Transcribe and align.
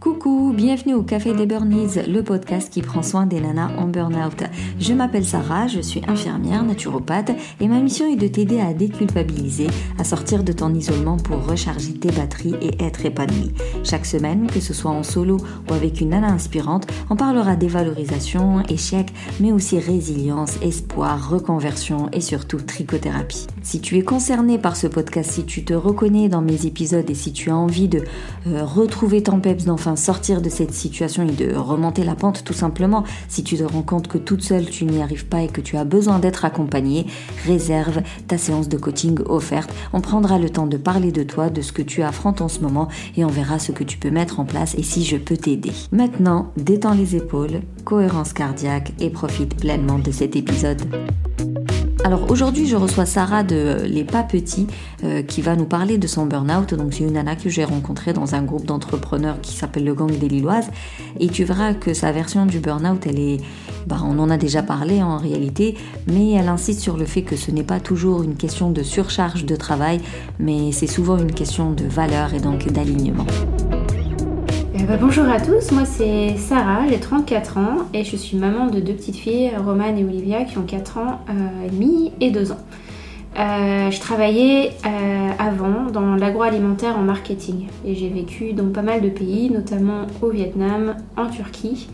Coucou, 0.00 0.52
bienvenue 0.54 0.92
au 0.92 1.02
Café 1.02 1.32
des 1.32 1.46
Burnies, 1.46 1.94
le 2.06 2.22
podcast 2.22 2.70
qui 2.70 2.82
prend 2.82 3.02
soin 3.02 3.24
des 3.24 3.40
nanas 3.40 3.70
en 3.78 3.86
burn-out. 3.86 4.44
Je 4.78 4.92
m'appelle 4.92 5.24
Sarah, 5.24 5.66
je 5.66 5.80
suis 5.80 6.02
infirmière, 6.06 6.62
naturopathe 6.62 7.30
et 7.60 7.68
ma 7.68 7.80
mission 7.80 8.06
est 8.12 8.16
de 8.16 8.26
t'aider 8.26 8.60
à 8.60 8.74
déculpabiliser, 8.74 9.68
à 9.98 10.04
sortir 10.04 10.44
de 10.44 10.52
ton 10.52 10.74
isolement 10.74 11.16
pour 11.16 11.46
recharger 11.46 11.94
tes 11.94 12.10
batteries 12.10 12.56
et 12.60 12.84
être 12.84 13.06
épanouie. 13.06 13.52
Chaque 13.82 14.04
semaine, 14.04 14.46
que 14.46 14.60
ce 14.60 14.74
soit 14.74 14.90
en 14.90 15.02
solo 15.02 15.38
ou 15.70 15.72
avec 15.72 16.02
une 16.02 16.10
nana 16.10 16.28
inspirante, 16.28 16.86
on 17.08 17.16
parlera 17.16 17.56
dévalorisation, 17.56 18.62
échec, 18.68 19.12
mais 19.40 19.52
aussi 19.52 19.78
résilience, 19.78 20.58
espoir, 20.60 21.30
reconversion 21.30 22.10
et 22.12 22.20
surtout 22.20 22.58
trichothérapie. 22.58 23.46
Si 23.62 23.80
tu 23.80 23.96
es 23.96 24.02
concerné 24.02 24.58
par 24.58 24.76
ce 24.76 24.86
podcast, 24.86 25.30
si 25.30 25.44
tu 25.44 25.64
te 25.64 25.72
reconnais 25.72 26.28
dans 26.28 26.42
mes 26.42 26.66
épisodes 26.66 27.08
et 27.08 27.14
si 27.14 27.32
tu 27.32 27.50
as 27.50 27.56
envie 27.56 27.88
de 27.88 28.02
euh, 28.46 28.64
retrouver 28.64 29.22
ton 29.22 29.40
peps 29.40 29.64
sortir 29.96 30.40
de 30.40 30.48
cette 30.48 30.72
situation 30.72 31.26
et 31.26 31.32
de 31.32 31.54
remonter 31.54 32.04
la 32.04 32.14
pente 32.14 32.44
tout 32.44 32.52
simplement. 32.52 33.04
Si 33.28 33.44
tu 33.44 33.56
te 33.56 33.62
rends 33.62 33.82
compte 33.82 34.08
que 34.08 34.18
toute 34.18 34.42
seule 34.42 34.66
tu 34.66 34.84
n'y 34.84 35.02
arrives 35.02 35.26
pas 35.26 35.42
et 35.42 35.48
que 35.48 35.60
tu 35.60 35.76
as 35.76 35.84
besoin 35.84 36.18
d'être 36.18 36.44
accompagnée, 36.44 37.06
réserve 37.46 38.02
ta 38.26 38.38
séance 38.38 38.68
de 38.68 38.76
coaching 38.76 39.18
offerte. 39.26 39.70
On 39.92 40.00
prendra 40.00 40.38
le 40.38 40.50
temps 40.50 40.66
de 40.66 40.76
parler 40.76 41.12
de 41.12 41.22
toi, 41.22 41.50
de 41.50 41.62
ce 41.62 41.72
que 41.72 41.82
tu 41.82 42.02
affrontes 42.02 42.40
en 42.40 42.48
ce 42.48 42.60
moment 42.60 42.88
et 43.16 43.24
on 43.24 43.28
verra 43.28 43.58
ce 43.58 43.72
que 43.72 43.84
tu 43.84 43.98
peux 43.98 44.10
mettre 44.10 44.40
en 44.40 44.44
place 44.44 44.74
et 44.76 44.82
si 44.82 45.04
je 45.04 45.16
peux 45.16 45.36
t'aider. 45.36 45.72
Maintenant, 45.92 46.52
détends 46.56 46.94
les 46.94 47.16
épaules, 47.16 47.60
cohérence 47.84 48.32
cardiaque 48.32 48.92
et 49.00 49.10
profite 49.10 49.56
pleinement 49.56 49.98
de 49.98 50.10
cet 50.10 50.36
épisode. 50.36 50.82
Alors 52.04 52.30
aujourd'hui, 52.30 52.66
je 52.66 52.76
reçois 52.76 53.06
Sarah 53.06 53.42
de 53.42 53.78
Les 53.86 54.04
Pas 54.04 54.22
Petits 54.22 54.66
euh, 55.04 55.22
qui 55.22 55.40
va 55.40 55.56
nous 55.56 55.64
parler 55.64 55.96
de 55.96 56.06
son 56.06 56.26
burn-out. 56.26 56.74
Donc 56.74 56.92
c'est 56.92 57.02
une 57.02 57.14
nana 57.14 57.34
que 57.34 57.48
j'ai 57.48 57.64
rencontrée 57.64 58.12
dans 58.12 58.34
un 58.34 58.42
groupe 58.42 58.66
d'entrepreneurs 58.66 59.40
qui 59.40 59.56
s'appelle 59.56 59.84
le 59.84 59.94
Gang 59.94 60.10
des 60.10 60.28
Lilloises. 60.28 60.68
Et 61.18 61.28
tu 61.28 61.44
verras 61.44 61.72
que 61.72 61.94
sa 61.94 62.12
version 62.12 62.44
du 62.44 62.58
burn-out, 62.60 63.06
elle 63.06 63.18
est... 63.18 63.40
Bah, 63.86 63.96
on 64.04 64.18
en 64.18 64.28
a 64.28 64.36
déjà 64.36 64.62
parlé 64.62 65.02
en 65.02 65.16
réalité, 65.16 65.78
mais 66.06 66.32
elle 66.32 66.48
insiste 66.48 66.80
sur 66.80 66.98
le 66.98 67.06
fait 67.06 67.22
que 67.22 67.36
ce 67.36 67.50
n'est 67.50 67.62
pas 67.62 67.80
toujours 67.80 68.22
une 68.22 68.36
question 68.36 68.70
de 68.70 68.82
surcharge 68.82 69.46
de 69.46 69.56
travail, 69.56 70.00
mais 70.38 70.72
c'est 70.72 70.86
souvent 70.86 71.16
une 71.16 71.32
question 71.32 71.72
de 71.72 71.84
valeur 71.84 72.34
et 72.34 72.40
donc 72.40 72.70
d'alignement. 72.70 73.26
Eh 74.84 74.86
ben, 74.86 74.98
bonjour 75.00 75.24
à 75.26 75.40
tous, 75.40 75.72
moi 75.72 75.86
c'est 75.86 76.36
Sarah, 76.36 76.86
j'ai 76.86 77.00
34 77.00 77.56
ans 77.56 77.76
et 77.94 78.04
je 78.04 78.16
suis 78.16 78.36
maman 78.36 78.66
de 78.66 78.80
deux 78.80 78.92
petites 78.92 79.16
filles, 79.16 79.50
Romane 79.56 79.96
et 79.96 80.04
Olivia, 80.04 80.44
qui 80.44 80.58
ont 80.58 80.64
4 80.64 80.98
ans 80.98 81.20
euh, 81.30 81.66
et 81.66 81.70
demi 81.70 82.12
et 82.20 82.30
2 82.30 82.52
ans. 82.52 82.58
Euh, 83.38 83.90
je 83.90 83.98
travaillais 83.98 84.72
euh, 84.84 85.30
avant 85.38 85.90
dans 85.90 86.16
l'agroalimentaire 86.16 86.98
en 86.98 87.00
marketing 87.00 87.68
et 87.86 87.94
j'ai 87.94 88.10
vécu 88.10 88.52
dans 88.52 88.68
pas 88.68 88.82
mal 88.82 89.00
de 89.00 89.08
pays, 89.08 89.48
notamment 89.48 90.02
au 90.20 90.28
Vietnam, 90.28 90.96
en 91.16 91.30
Turquie 91.30 91.88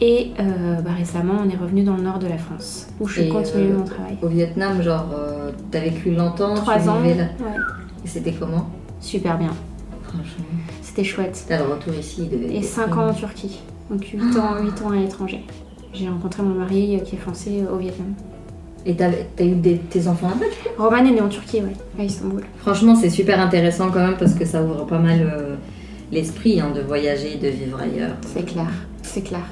et 0.00 0.30
bah, 0.38 0.92
récemment 0.96 1.34
on 1.44 1.50
est 1.50 1.56
revenu 1.56 1.82
dans 1.82 1.96
le 1.96 2.04
nord 2.04 2.20
de 2.20 2.26
la 2.26 2.38
France 2.38 2.86
où 3.00 3.06
je 3.06 3.24
continue 3.24 3.74
mon 3.74 3.84
travail. 3.84 4.16
Au 4.22 4.28
Vietnam, 4.28 4.80
genre, 4.80 5.14
t'as 5.70 5.80
vécu 5.80 6.12
longtemps 6.12 6.54
3 6.54 6.88
ans. 6.88 7.02
Ouais. 7.02 7.28
Et 8.02 8.08
c'était 8.08 8.32
comment? 8.32 8.70
Super 8.98 9.36
bien. 9.36 9.50
Franchement. 10.04 10.53
C'était 10.94 11.08
chouette. 11.08 11.44
T'as 11.48 11.58
le 11.58 11.64
retour 11.72 11.92
ici 11.92 12.30
Et 12.52 12.62
5 12.62 12.96
ans 12.96 13.08
en 13.08 13.12
Turquie. 13.12 13.58
Donc 13.90 14.04
8 14.04 14.38
ans, 14.38 14.62
8 14.62 14.82
ans 14.84 14.90
à 14.92 14.94
l'étranger. 14.94 15.44
J'ai 15.92 16.08
rencontré 16.08 16.44
mon 16.44 16.54
mari 16.54 17.00
qui 17.04 17.16
est 17.16 17.18
français 17.18 17.64
au 17.68 17.78
Vietnam. 17.78 18.14
Et 18.86 18.94
t'as 18.94 19.10
eu 19.44 19.56
tes 19.90 20.06
enfants 20.06 20.28
là-bas 20.28 20.46
Roman 20.78 20.98
est 20.98 21.10
né 21.10 21.20
en 21.20 21.28
Turquie, 21.28 21.62
oui, 21.64 21.72
à 21.98 22.04
Istanbul. 22.04 22.44
Franchement, 22.58 22.94
c'est 22.94 23.10
super 23.10 23.40
intéressant 23.40 23.90
quand 23.90 24.06
même 24.06 24.16
parce 24.16 24.34
que 24.34 24.44
ça 24.44 24.62
ouvre 24.62 24.86
pas 24.86 25.00
mal 25.00 25.20
euh, 25.20 25.56
l'esprit 26.12 26.60
hein, 26.60 26.70
de 26.70 26.80
voyager, 26.80 27.38
de 27.38 27.48
vivre 27.48 27.80
ailleurs. 27.80 28.14
C'est 28.32 28.44
clair, 28.44 28.70
c'est 29.02 29.22
clair. 29.22 29.46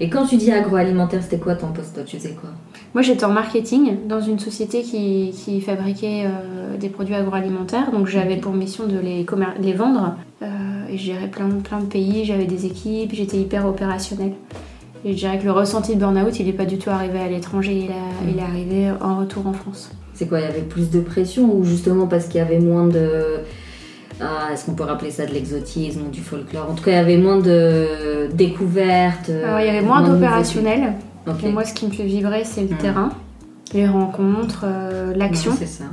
Et 0.00 0.10
quand 0.10 0.26
tu 0.26 0.36
dis 0.36 0.50
agroalimentaire, 0.50 1.22
c'était 1.22 1.38
quoi 1.38 1.54
ton 1.54 1.68
poste 1.68 2.04
Tu 2.04 2.18
faisais 2.18 2.34
quoi? 2.34 2.50
Moi, 2.94 3.02
j'étais 3.02 3.24
en 3.24 3.32
marketing 3.32 4.06
dans 4.06 4.20
une 4.20 4.38
société 4.38 4.82
qui, 4.82 5.32
qui 5.32 5.60
fabriquait 5.60 6.24
euh, 6.26 6.76
des 6.76 6.88
produits 6.88 7.14
agroalimentaires. 7.14 7.90
Donc, 7.90 8.06
j'avais 8.06 8.36
pour 8.36 8.52
mission 8.52 8.86
de 8.86 8.98
les, 8.98 9.26
les 9.60 9.72
vendre. 9.72 10.16
Euh, 10.42 10.46
et 10.90 10.98
je 10.98 11.04
gérais 11.04 11.28
plein, 11.28 11.48
plein 11.48 11.80
de 11.80 11.86
pays, 11.86 12.24
j'avais 12.24 12.44
des 12.44 12.66
équipes, 12.66 13.12
j'étais 13.14 13.38
hyper 13.38 13.66
opérationnelle. 13.66 14.32
Et 15.04 15.12
je 15.12 15.18
dirais 15.18 15.38
que 15.38 15.44
le 15.44 15.52
ressenti 15.52 15.94
de 15.94 16.00
burn-out, 16.00 16.38
il 16.40 16.46
n'est 16.46 16.52
pas 16.52 16.64
du 16.64 16.78
tout 16.78 16.90
arrivé 16.90 17.18
à 17.18 17.28
l'étranger, 17.28 17.88
il, 17.88 18.30
il 18.30 18.38
est 18.38 18.42
arrivé 18.42 18.90
en 19.00 19.18
retour 19.18 19.46
en 19.46 19.52
France. 19.52 19.90
C'est 20.14 20.26
quoi 20.26 20.40
Il 20.40 20.44
y 20.44 20.48
avait 20.48 20.62
plus 20.62 20.90
de 20.90 21.00
pression 21.00 21.54
ou 21.54 21.64
justement 21.64 22.06
parce 22.06 22.26
qu'il 22.26 22.38
y 22.38 22.40
avait 22.40 22.58
moins 22.58 22.86
de. 22.86 23.40
Ah, 24.20 24.48
est-ce 24.52 24.64
qu'on 24.64 24.74
peut 24.74 24.84
rappeler 24.84 25.10
ça 25.10 25.26
de 25.26 25.32
l'exotisme 25.32 26.02
ou 26.06 26.10
du 26.10 26.20
folklore? 26.20 26.70
En 26.70 26.74
tout 26.74 26.84
cas, 26.84 26.92
il 26.92 26.94
y 26.94 26.98
avait 26.98 27.18
moins 27.18 27.38
de 27.38 28.28
découvertes. 28.32 29.30
Alors, 29.30 29.60
il 29.60 29.66
y 29.66 29.70
avait 29.70 29.82
moins, 29.82 30.02
d'opérationnel. 30.02 30.94
Et 31.42 31.48
moi, 31.50 31.64
ce 31.64 31.74
qui 31.74 31.86
me 31.86 31.90
fait 31.90 32.04
vibrer, 32.04 32.44
c'est 32.44 32.62
le 32.62 32.74
hmm. 32.74 32.78
terrain, 32.78 33.10
les 33.74 33.86
rencontres, 33.86 34.64
euh, 34.64 35.12
l'action. 35.14 35.52
c'est 35.58 35.66
ça. 35.66 35.84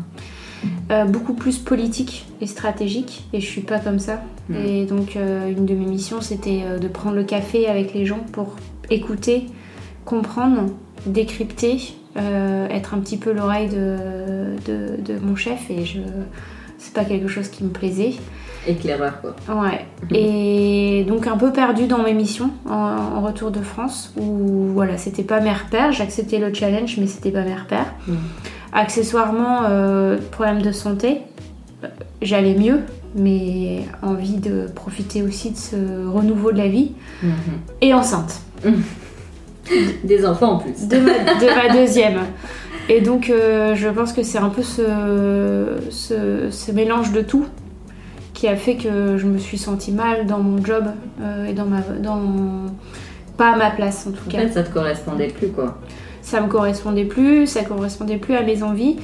Euh, 0.91 1.05
beaucoup 1.05 1.33
plus 1.33 1.59
politique 1.59 2.25
et 2.41 2.47
stratégique 2.47 3.23
et 3.31 3.39
je 3.39 3.45
suis 3.45 3.61
pas 3.61 3.79
comme 3.79 3.99
ça. 3.99 4.21
Hmm. 4.49 4.55
Et 4.55 4.85
donc 4.85 5.15
euh, 5.15 5.49
une 5.49 5.65
de 5.65 5.73
mes 5.73 5.85
missions 5.85 6.19
c'était 6.19 6.61
euh, 6.65 6.77
de 6.77 6.87
prendre 6.87 7.15
le 7.15 7.23
café 7.23 7.67
avec 7.67 7.93
les 7.93 8.05
gens 8.05 8.19
pour 8.31 8.55
écouter, 8.89 9.45
comprendre, 10.05 10.71
décrypter, 11.05 11.95
être 12.15 12.93
un 12.93 12.99
petit 12.99 13.17
peu 13.17 13.31
l'oreille 13.31 13.69
de, 13.69 14.55
de, 14.67 15.19
mon 15.19 15.35
chef 15.35 15.71
et 15.71 15.83
je 15.83 15.99
c'est 16.83 16.93
pas 16.93 17.05
quelque 17.05 17.27
chose 17.27 17.47
qui 17.47 17.63
me 17.63 17.69
plaisait. 17.69 18.13
Éclaireur 18.67 19.21
quoi. 19.21 19.35
Ouais. 19.49 19.85
Hmm. 20.09 20.15
Et 20.15 21.05
donc 21.07 21.27
un 21.27 21.37
peu 21.37 21.51
perdu 21.51 21.87
dans 21.87 22.03
mes 22.03 22.13
missions 22.13 22.51
en, 22.69 23.21
retour 23.21 23.51
de 23.51 23.61
France 23.61 24.13
où 24.17 24.67
voilà 24.73 24.97
c'était 24.97 25.23
pas 25.23 25.39
mère-père, 25.39 25.91
j'acceptais 25.91 26.39
le 26.39 26.53
challenge 26.53 26.97
mais 26.97 27.07
c'était 27.07 27.31
pas 27.31 27.43
mère-père. 27.43 27.93
Hmm. 28.07 28.15
Accessoirement, 28.73 29.65
euh, 29.65 30.17
problème 30.31 30.61
de 30.61 30.71
santé, 30.71 31.21
j'allais 32.21 32.55
mieux, 32.55 32.81
mais 33.15 33.83
envie 34.01 34.37
de 34.37 34.67
profiter 34.73 35.21
aussi 35.21 35.51
de 35.51 35.57
ce 35.57 36.07
renouveau 36.07 36.51
de 36.51 36.57
la 36.57 36.67
vie. 36.67 36.91
Mhm. 37.21 37.33
Et 37.81 37.93
enceinte. 37.93 38.41
Des 40.03 40.25
enfants 40.25 40.53
en 40.53 40.57
plus. 40.57 40.87
De 40.87 40.97
ma, 40.97 41.73
deuxième. 41.73 42.19
Et 42.89 43.01
donc, 43.01 43.29
euh, 43.29 43.75
je 43.75 43.87
pense 43.89 44.13
que 44.13 44.23
c'est 44.23 44.37
un 44.37 44.49
peu 44.49 44.61
ce, 44.61 45.77
ce, 45.89 46.71
mélange 46.71 47.11
de 47.11 47.21
tout 47.21 47.45
qui 48.33 48.47
a 48.47 48.55
fait 48.55 48.75
que 48.75 49.17
je 49.17 49.25
me 49.25 49.37
suis 49.37 49.57
sentie 49.57 49.91
mal 49.91 50.25
dans 50.25 50.39
mon 50.39 50.63
job 50.63 50.85
euh, 51.21 51.45
et 51.45 51.53
dans 51.53 51.65
ma. 51.65 51.81
Dans 51.81 52.19
pas 53.37 53.53
à 53.53 53.55
ma 53.55 53.71
place 53.71 54.05
en 54.05 54.11
tout 54.11 54.29
cas. 54.29 54.37
En 54.37 54.41
fait, 54.41 54.51
ça 54.51 54.63
te 54.63 54.71
correspondait 54.71 55.27
plus 55.27 55.47
quoi 55.47 55.79
ça 56.21 56.39
me 56.39 56.47
correspondait 56.47 57.03
plus, 57.03 57.47
ça 57.47 57.63
correspondait 57.65 58.15
plus 58.15 58.35
à 58.35 58.43
mes 58.43 58.63
envies. 58.63 58.95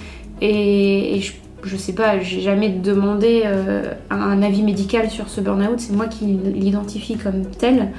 Et, 0.41 1.19
je, 1.63 1.75
sais 1.75 1.91
pas, 1.91 2.19
j'ai 2.22 2.39
jamais 2.39 2.69
demandé 2.69 3.41
euh, 3.44 3.91
un 4.09 4.41
avis 4.41 4.63
médical 4.63 5.09
sur 5.09 5.28
ce 5.28 5.41
burn-out, 5.41 5.81
c'est 5.81 5.91
moi 5.91 6.07
qui 6.07 6.25
l'identifie 6.25 7.18
comme 7.18 7.45
tel. 7.45 7.89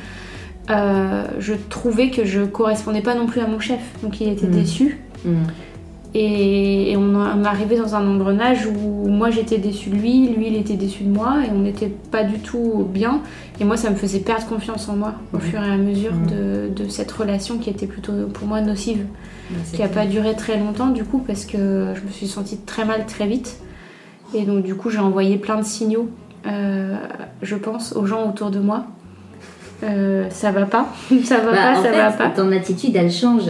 Je 0.68 1.52
trouvais 1.68 2.08
que 2.08 2.24
je 2.24 2.40
correspondais 2.42 3.02
pas 3.02 3.14
non 3.14 3.26
plus 3.26 3.42
à 3.42 3.46
mon 3.46 3.60
chef, 3.60 3.80
donc 4.02 4.22
il 4.22 4.28
était 4.28 4.46
mmh. 4.46 4.50
déçu. 4.50 5.00
Mmh. 5.26 5.34
Et, 6.14 6.96
on, 6.96 7.44
est 7.44 7.46
arrivé 7.46 7.76
dans 7.76 7.94
un 7.94 8.06
engrenage 8.06 8.66
où 8.66 9.08
moi 9.08 9.30
j'étais 9.30 9.58
déçue 9.58 9.90
de 9.90 9.94
lui, 9.94 10.28
lui 10.28 10.48
il 10.48 10.56
était 10.56 10.74
déçu 10.74 11.04
de 11.04 11.10
moi 11.10 11.44
et 11.46 11.50
on 11.52 11.60
n'était 11.60 11.88
pas 12.10 12.24
du 12.24 12.38
tout 12.40 12.86
bien. 12.92 13.22
Et 13.60 13.64
moi 13.64 13.76
ça 13.76 13.90
me 13.90 13.94
faisait 13.94 14.20
perdre 14.20 14.46
confiance 14.46 14.88
en 14.88 14.96
moi 14.96 15.14
au 15.32 15.38
fur 15.38 15.62
et 15.62 15.70
à 15.70 15.76
mesure 15.76 16.12
de, 16.12 16.88
cette 16.88 17.12
relation 17.12 17.58
qui 17.58 17.70
était 17.70 17.86
plutôt 17.86 18.12
pour 18.32 18.48
moi 18.48 18.60
nocive, 18.60 19.06
qui 19.72 19.80
n'a 19.80 19.88
pas 19.88 20.06
duré 20.06 20.34
très 20.34 20.58
longtemps 20.58 20.88
du 20.88 21.04
coup 21.04 21.22
parce 21.24 21.44
que 21.44 21.94
je 21.94 22.02
me 22.02 22.10
suis 22.10 22.26
sentie 22.26 22.58
très 22.58 22.84
mal 22.84 23.06
très 23.06 23.26
vite. 23.26 23.60
Et 24.34 24.42
donc 24.42 24.64
du 24.64 24.74
coup 24.74 24.90
j'ai 24.90 24.98
envoyé 24.98 25.36
plein 25.36 25.58
de 25.58 25.64
signaux, 25.64 26.08
euh, 26.46 26.96
je 27.42 27.56
pense, 27.56 27.94
aux 27.94 28.06
gens 28.06 28.28
autour 28.28 28.50
de 28.50 28.58
moi 28.58 28.86
euh, 29.82 30.28
ça 30.30 30.52
va 30.52 30.66
pas, 30.66 30.88
ça 31.24 31.38
va 31.38 31.52
bah, 31.52 31.74
pas, 31.74 31.82
ça 31.82 31.90
va 31.90 32.10
pas. 32.10 32.28
Ton 32.30 32.52
attitude, 32.52 32.94
elle 32.96 33.10
change. 33.10 33.44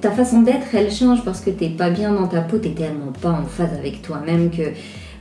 Ta 0.00 0.10
façon 0.10 0.42
d'être, 0.42 0.74
elle 0.74 0.90
change 0.90 1.24
parce 1.24 1.40
que 1.40 1.50
t'es 1.50 1.68
pas 1.68 1.90
bien 1.90 2.12
dans 2.12 2.26
ta 2.26 2.40
peau, 2.40 2.58
t'es 2.58 2.70
tellement 2.70 3.12
pas 3.20 3.30
en 3.30 3.44
phase 3.44 3.74
avec 3.78 4.02
toi-même 4.02 4.50
que 4.50 4.62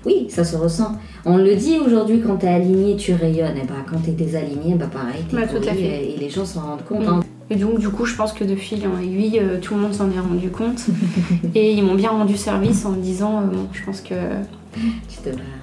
oui, 0.06 0.27
ça 0.29 0.44
se 0.44 0.56
ressent. 0.56 0.94
On 1.25 1.38
le 1.38 1.56
dit 1.56 1.77
aujourd'hui, 1.85 2.21
quand 2.25 2.38
t'es 2.38 2.47
aligné, 2.47 2.95
tu 2.95 3.13
rayonnes. 3.13 3.57
Et 3.57 3.65
bah, 3.68 3.75
quand 3.89 3.97
t'es 3.97 4.12
désaligné, 4.12 4.75
bah 4.75 4.89
pareil, 4.91 5.23
t'es 5.29 5.35
bah, 5.35 5.73
et, 5.77 6.15
les 6.18 6.29
gens 6.29 6.45
s'en 6.45 6.62
rendent 6.62 6.85
compte. 6.85 7.07
Hein. 7.07 7.19
Et 7.50 7.56
donc, 7.56 7.79
du 7.79 7.89
coup, 7.89 8.06
je 8.06 8.15
pense 8.15 8.31
que 8.31 8.44
de 8.44 8.56
fil 8.56 8.88
en 8.88 9.01
aiguille, 9.01 9.39
euh, 9.39 9.59
tout 9.59 9.73
le 9.73 9.81
monde 9.81 9.94
s'en 9.94 10.09
est 10.12 10.19
rendu 10.19 10.50
compte. 10.50 10.85
et 11.56 11.73
ils 11.73 11.83
m'ont 11.83 11.95
bien 11.95 12.12
rendu 12.12 12.38
service 12.38 12.85
en 12.85 12.91
me 12.91 13.01
disant, 13.01 13.41
euh, 13.41 13.45
bon, 13.45 13.68
je 13.73 13.83
pense 13.83 14.01
que. 14.01 14.15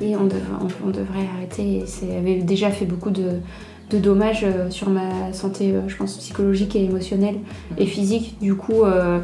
Et 0.01 0.17
on, 0.17 0.29
on, 0.85 0.91
devrait 0.91 1.27
arrêter. 1.37 1.85
Ça 1.87 2.05
avait 2.19 2.43
déjà 2.43 2.71
fait 2.71 2.85
beaucoup 2.85 3.11
de, 3.11 3.41
de 3.91 3.99
dommages 3.99 4.43
euh, 4.45 4.69
sur 4.71 4.91
ma 4.91 5.33
santé, 5.33 5.73
euh, 5.73 5.83
je 5.87 5.97
pense, 5.97 6.17
psychologique 6.17 6.75
et 6.75 6.85
émotionnelle 6.85 7.37
et 7.79 7.87
physique. 7.87 8.37
Du 8.41 8.55
coup, 8.57 8.83
euh, 8.83 9.21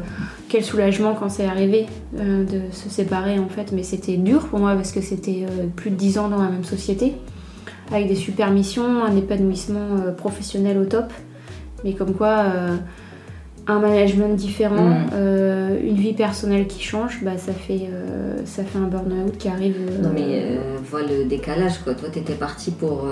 quel 0.49 0.63
soulagement 0.63 1.15
quand 1.15 1.29
c'est 1.29 1.45
arrivé 1.45 1.85
de 2.13 2.71
se 2.71 2.87
séparer 2.89 3.39
en 3.39 3.49
fait. 3.49 3.71
Mais 3.73 3.83
c'était 3.83 4.17
dur 4.17 4.47
pour 4.47 4.59
moi 4.59 4.75
parce 4.75 4.91
que 4.91 5.01
c'était 5.01 5.45
plus 5.75 5.89
de 5.89 5.95
10 5.95 6.17
ans 6.19 6.29
dans 6.29 6.41
la 6.41 6.49
même 6.49 6.63
société 6.63 7.13
avec 7.91 8.07
des 8.07 8.15
super 8.15 8.51
missions, 8.51 9.03
un 9.03 9.15
épanouissement 9.17 10.13
professionnel 10.15 10.77
au 10.77 10.85
top. 10.85 11.11
Mais 11.83 11.93
comme 11.93 12.13
quoi, 12.13 12.45
un 13.67 13.79
management 13.79 14.35
différent, 14.35 14.93
euh, 15.13 15.79
une 15.81 15.95
vie 15.95 16.13
personnelle 16.13 16.67
qui 16.67 16.81
change, 16.83 17.23
bah, 17.23 17.37
ça, 17.37 17.53
fait, 17.53 17.87
euh, 17.91 18.37
ça 18.45 18.63
fait 18.63 18.77
un 18.77 18.87
burn-out 18.87 19.37
qui 19.37 19.47
arrive. 19.47 19.75
euh, 19.79 20.01
Non 20.01 20.11
mais 20.13 20.23
euh, 20.27 20.57
vois 20.89 21.01
le 21.01 21.25
décalage 21.25 21.79
quoi. 21.83 21.93
Toi 21.93 22.09
t'étais 22.09 22.33
parti 22.33 22.71
pour 22.71 23.05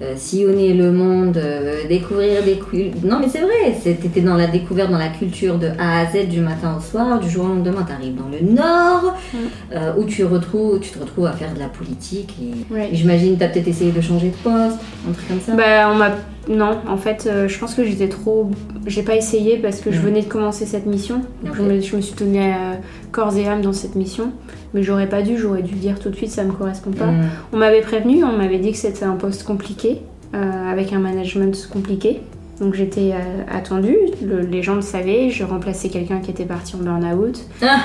euh, 0.00 0.14
sillonner 0.16 0.74
le 0.74 0.92
monde, 0.92 1.36
euh, 1.36 1.86
découvrir 1.88 2.42
des 2.44 2.58
Non 3.04 3.18
mais 3.20 3.28
c'est 3.28 3.40
vrai, 3.40 3.72
t'étais 3.82 4.20
dans 4.20 4.36
la 4.36 4.46
découverte, 4.46 4.90
dans 4.90 4.98
la 4.98 5.08
culture 5.08 5.58
de 5.58 5.68
A 5.78 6.00
à 6.00 6.06
Z 6.06 6.28
du 6.28 6.40
matin 6.40 6.76
au 6.78 6.80
soir, 6.80 7.18
du 7.18 7.28
jour 7.28 7.44
au 7.44 7.48
lendemain 7.48 7.82
t'arrives 7.82 8.14
dans 8.14 8.28
le 8.28 8.40
nord, 8.54 9.14
Mm. 9.32 9.36
euh, 9.74 9.92
où 9.98 10.04
tu, 10.04 10.24
retrouves, 10.24 10.80
tu 10.80 10.90
te 10.90 10.98
retrouves 10.98 11.26
à 11.26 11.32
faire 11.32 11.52
de 11.52 11.58
la 11.58 11.66
politique 11.68 12.34
et, 12.40 12.72
ouais. 12.72 12.88
et 12.92 12.96
j'imagine 12.96 13.36
t'as 13.36 13.48
peut-être 13.48 13.68
essayé 13.68 13.90
de 13.92 14.00
changer 14.00 14.28
de 14.28 14.36
poste, 14.36 14.78
un 15.08 15.12
truc 15.12 15.28
comme 15.28 15.40
ça. 15.40 15.54
Bah, 15.54 15.90
on 15.92 15.96
m'a. 15.96 16.10
Non, 16.48 16.78
en 16.88 16.96
fait, 16.96 17.26
euh, 17.26 17.46
je 17.46 17.58
pense 17.58 17.74
que 17.74 17.84
j'étais 17.84 18.08
trop. 18.08 18.50
J'ai 18.86 19.02
pas 19.02 19.14
essayé 19.16 19.58
parce 19.58 19.80
que 19.80 19.90
je 19.92 19.98
Mm. 19.98 20.02
venais 20.02 20.20
de 20.22 20.28
commencer 20.28 20.64
cette 20.66 20.86
mission. 20.86 21.20
Je, 21.44 21.62
me, 21.62 21.80
je 21.80 21.94
me 21.96 22.00
suis 22.00 22.14
donnée 22.14 22.54
euh, 22.54 22.74
corps 23.12 23.36
et 23.36 23.46
âme 23.46 23.60
dans 23.60 23.72
cette 23.74 23.94
mission. 23.96 24.32
Mais 24.74 24.82
j'aurais 24.82 25.08
pas 25.08 25.22
dû, 25.22 25.36
j'aurais 25.36 25.62
dû 25.62 25.74
dire 25.74 25.98
tout 25.98 26.08
de 26.10 26.16
suite, 26.16 26.30
ça 26.30 26.44
me 26.44 26.52
correspond 26.52 26.90
pas. 26.92 27.06
Mm. 27.06 27.24
On 27.52 27.56
m'avait 27.58 27.80
prévenu, 27.82 28.24
on 28.24 28.32
m'avait 28.36 28.58
dit 28.58 28.72
que 28.72 28.78
c'était 28.78 29.04
un 29.04 29.16
poste 29.16 29.44
compliqué, 29.44 30.00
euh, 30.34 30.72
avec 30.72 30.92
un 30.92 30.98
management 31.00 31.68
compliqué. 31.72 32.20
Donc 32.60 32.74
j'étais 32.74 33.12
euh, 33.12 33.42
attendue, 33.50 33.96
le- 34.24 34.40
les 34.40 34.62
gens 34.62 34.74
le 34.74 34.80
savaient, 34.82 35.30
je 35.30 35.44
remplaçais 35.44 35.90
quelqu'un 35.90 36.18
qui 36.20 36.30
était 36.32 36.44
parti 36.44 36.74
en 36.74 36.78
burn-out. 36.78 37.38
Ah, 37.62 37.80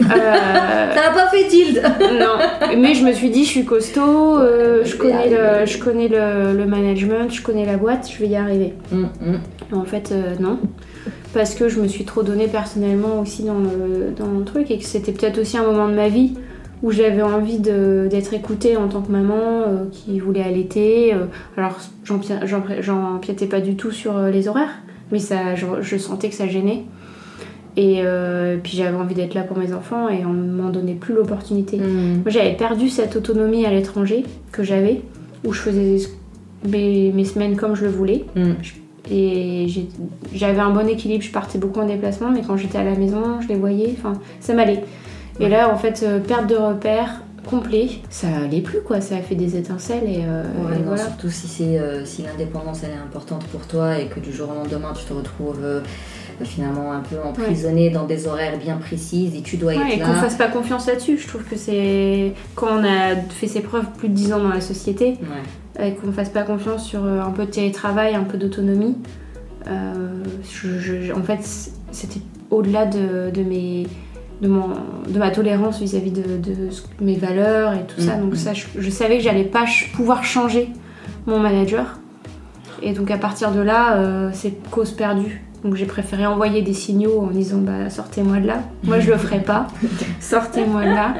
Euh, 0.00 0.94
n'a 0.94 1.10
pas 1.14 1.28
fait 1.28 1.46
tilt 1.48 1.80
non, 2.18 2.76
mais 2.78 2.94
je 2.94 3.04
me 3.04 3.12
suis 3.12 3.30
dit, 3.30 3.44
je 3.44 3.50
suis 3.50 3.64
costaud, 3.64 4.38
euh, 4.38 4.84
je 4.84 4.96
connais, 4.96 5.28
le, 5.28 5.66
je 5.66 5.78
connais 5.78 6.08
le, 6.08 6.56
le 6.56 6.66
management, 6.66 7.32
je 7.32 7.42
connais 7.42 7.66
la 7.66 7.76
boîte, 7.76 8.10
je 8.12 8.18
vais 8.18 8.28
y 8.28 8.36
arriver. 8.36 8.74
Mm, 8.92 9.02
mm. 9.02 9.40
En 9.76 9.84
fait, 9.84 10.10
euh, 10.12 10.34
non. 10.40 10.58
Parce 11.32 11.54
que 11.54 11.68
je 11.68 11.80
me 11.80 11.86
suis 11.86 12.04
trop 12.04 12.22
donnée 12.22 12.48
personnellement 12.48 13.20
aussi 13.20 13.44
dans 13.44 13.58
le, 13.58 14.12
dans 14.16 14.26
le 14.26 14.44
truc 14.44 14.70
et 14.70 14.78
que 14.78 14.84
c'était 14.84 15.12
peut-être 15.12 15.38
aussi 15.38 15.56
un 15.58 15.62
moment 15.64 15.88
de 15.88 15.94
ma 15.94 16.08
vie 16.08 16.34
où 16.82 16.90
j'avais 16.90 17.22
envie 17.22 17.58
d'être 17.58 18.32
écoutée 18.32 18.76
en 18.76 18.88
tant 18.88 19.02
que 19.02 19.12
maman 19.12 19.62
euh, 19.66 19.84
qui 19.92 20.18
voulait 20.18 20.42
allaiter. 20.42 21.12
euh. 21.14 21.26
alors, 21.56 21.78
j'empiétais 22.80 23.46
pas 23.46 23.60
du 23.60 23.76
tout 23.76 23.90
sur 23.90 24.16
euh, 24.16 24.30
les 24.30 24.48
horaires, 24.48 24.78
mais 25.12 25.18
ça, 25.18 25.54
je, 25.54 25.66
je 25.80 25.96
sentais 25.98 26.30
que 26.30 26.34
ça 26.34 26.48
gênait. 26.48 26.84
Et 27.80 28.02
euh, 28.04 28.58
puis 28.62 28.76
j'avais 28.76 28.94
envie 28.94 29.14
d'être 29.14 29.32
là 29.32 29.40
pour 29.40 29.56
mes 29.56 29.72
enfants 29.72 30.10
et 30.10 30.26
on 30.26 30.34
m'en 30.34 30.68
donnait 30.68 30.92
plus 30.92 31.14
l'opportunité. 31.14 31.78
Mm. 31.78 32.20
Moi, 32.20 32.26
j'avais 32.26 32.52
perdu 32.52 32.90
cette 32.90 33.16
autonomie 33.16 33.64
à 33.64 33.70
l'étranger 33.70 34.22
que 34.52 34.62
j'avais, 34.62 35.00
où 35.46 35.54
je 35.54 35.60
faisais 35.60 35.96
mes, 36.68 37.10
mes 37.10 37.24
semaines 37.24 37.56
comme 37.56 37.74
je 37.74 37.86
le 37.86 37.90
voulais. 37.90 38.26
Mm. 38.36 38.50
Et 39.10 39.66
j'avais 40.34 40.60
un 40.60 40.68
bon 40.68 40.86
équilibre, 40.86 41.24
je 41.24 41.32
partais 41.32 41.56
beaucoup 41.56 41.80
en 41.80 41.86
déplacement, 41.86 42.30
mais 42.30 42.42
quand 42.46 42.58
j'étais 42.58 42.76
à 42.76 42.84
la 42.84 42.96
maison, 42.96 43.40
je 43.40 43.48
les 43.48 43.54
voyais, 43.56 43.94
enfin, 43.96 44.12
ça 44.40 44.52
m'allait. 44.52 44.84
Et 45.40 45.48
là, 45.48 45.72
en 45.72 45.78
fait, 45.78 46.04
euh, 46.06 46.20
perte 46.20 46.50
de 46.50 46.56
repères 46.56 47.22
complet, 47.48 47.88
ça 48.10 48.28
allait 48.44 48.60
plus, 48.60 48.80
quoi, 48.82 49.00
ça 49.00 49.16
a 49.16 49.20
fait 49.22 49.34
des 49.34 49.56
étincelles 49.56 50.04
et, 50.08 50.22
euh, 50.24 50.42
Ouais, 50.42 50.76
et 50.76 50.78
non, 50.78 50.84
voilà. 50.88 51.04
surtout 51.04 51.30
si, 51.30 51.76
euh, 51.76 52.04
l'indépendance 52.24 52.82
elle 52.84 52.90
est 52.90 53.02
importante 53.02 53.44
pour 53.46 53.66
toi 53.66 53.98
et 53.98 54.06
que 54.06 54.20
du 54.20 54.32
jour 54.32 54.50
au 54.50 54.54
lendemain 54.54 54.92
tu 54.94 55.04
te 55.04 55.12
retrouves 55.12 55.60
euh, 55.62 55.80
finalement 56.44 56.92
un 56.92 57.00
peu 57.00 57.16
emprisonné 57.22 57.90
dans 57.90 58.04
des 58.04 58.26
horaires 58.26 58.58
bien 58.58 58.76
précises 58.76 59.34
et 59.36 59.42
tu 59.42 59.56
dois 59.56 59.72
Ouais, 59.74 59.78
être 59.92 59.96
et 59.96 59.98
là. 60.00 60.06
qu'on 60.06 60.14
fasse 60.14 60.34
pas 60.36 60.48
confiance 60.48 60.86
là-dessus, 60.86 61.18
je 61.18 61.26
trouve 61.28 61.44
que 61.44 61.56
c'est. 61.56 62.32
Quand 62.54 62.68
on 62.78 62.84
a 62.84 63.16
fait 63.30 63.46
ses 63.46 63.60
preuves 63.60 63.86
plus 63.98 64.08
de 64.08 64.14
10 64.14 64.32
ans 64.32 64.38
dans 64.40 64.48
la 64.48 64.60
société, 64.60 65.18
Ouais. 65.78 65.86
et 65.88 65.94
qu'on 65.94 66.12
fasse 66.12 66.28
pas 66.30 66.42
confiance 66.42 66.84
sur 66.86 67.04
euh, 67.04 67.20
un 67.20 67.30
peu 67.30 67.44
de 67.46 67.50
télétravail, 67.50 68.14
un 68.14 68.24
peu 68.24 68.38
d'autonomie, 68.38 68.96
euh, 69.68 70.22
je- 70.50 70.78
je- 70.78 71.12
en 71.12 71.22
fait, 71.22 71.40
c'était 71.92 72.20
au-delà 72.50 72.86
de, 72.86 73.30
de 73.30 73.42
mes. 73.42 73.86
De, 74.40 74.48
mon, 74.48 74.68
de 75.06 75.18
ma 75.18 75.30
tolérance 75.30 75.80
vis-à-vis 75.82 76.12
de, 76.12 76.22
mes 77.02 77.16
valeurs 77.16 77.74
et 77.74 77.84
tout 77.86 78.00
ça. 78.00 78.16
Mhm. 78.16 78.22
Donc 78.22 78.36
ça, 78.36 78.54
je, 78.54 78.64
je 78.78 78.88
savais 78.88 79.18
que 79.18 79.22
j'allais 79.22 79.44
pas 79.44 79.66
pouvoir 79.92 80.24
changer 80.24 80.70
mon 81.26 81.38
manager. 81.38 81.98
Et 82.82 82.94
donc 82.94 83.10
à 83.10 83.18
partir 83.18 83.52
de 83.52 83.60
là, 83.60 83.96
euh, 83.98 84.30
c'est 84.32 84.54
cause 84.70 84.92
perdue. 84.92 85.42
Donc 85.64 85.74
j'ai 85.74 85.84
préféré 85.84 86.24
envoyer 86.24 86.62
des 86.62 86.72
signaux 86.72 87.20
en 87.20 87.26
disant 87.26 87.58
bah 87.58 87.90
sortez-moi 87.90 88.38
de 88.38 88.46
là. 88.46 88.62
Moi 88.84 88.98
je 89.00 89.10
le 89.10 89.18
ferai 89.18 89.40
pas. 89.40 89.66
Sortez-moi 90.20 90.84
de 90.84 90.90
là. 90.90 91.14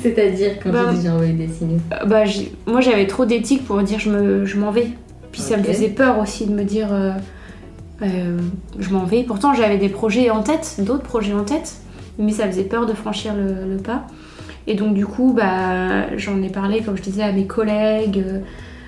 C'est-à-dire 0.00 0.52
quand 0.62 0.70
Bah, 0.70 0.92
j'ai 1.02 1.10
envoyé 1.10 1.32
des 1.32 1.48
signaux. 1.48 1.80
Euh, 1.92 2.04
bah, 2.06 2.22
moi 2.66 2.80
j'avais 2.80 3.06
trop 3.06 3.24
d'éthique 3.24 3.64
pour 3.64 3.82
dire 3.82 3.98
je 3.98 4.10
me- 4.10 4.44
je 4.44 4.56
m'en 4.58 4.70
vais. 4.70 4.88
Puis 5.32 5.40
ça 5.40 5.56
me 5.56 5.62
faisait 5.64 5.88
peur 5.88 6.18
aussi 6.20 6.46
de 6.46 6.52
me 6.52 6.62
dire 6.62 6.88
euh, 6.92 7.10
euh, 8.02 8.38
je 8.78 8.90
m'en 8.90 9.04
vais. 9.04 9.24
Pourtant 9.24 9.54
j'avais 9.54 9.78
des 9.78 9.88
projets 9.88 10.30
en 10.30 10.42
tête, 10.42 10.76
d'autres 10.78 11.02
projets 11.02 11.32
en 11.34 11.42
tête, 11.44 11.74
mais 12.18 12.30
ça 12.32 12.46
faisait 12.46 12.62
peur 12.64 12.86
de 12.86 12.92
franchir 12.92 13.34
le, 13.34 13.68
le 13.74 13.76
pas. 13.78 14.04
Et 14.68 14.74
donc 14.76 14.94
du 14.94 15.04
coup 15.06 15.32
bah, 15.36 16.16
j'en 16.16 16.40
ai 16.42 16.48
parlé 16.48 16.80
comme 16.82 16.96
je 16.96 17.02
disais 17.02 17.22
à 17.24 17.32
mes 17.32 17.46
collègues, 17.46 18.22
euh, 18.24 18.38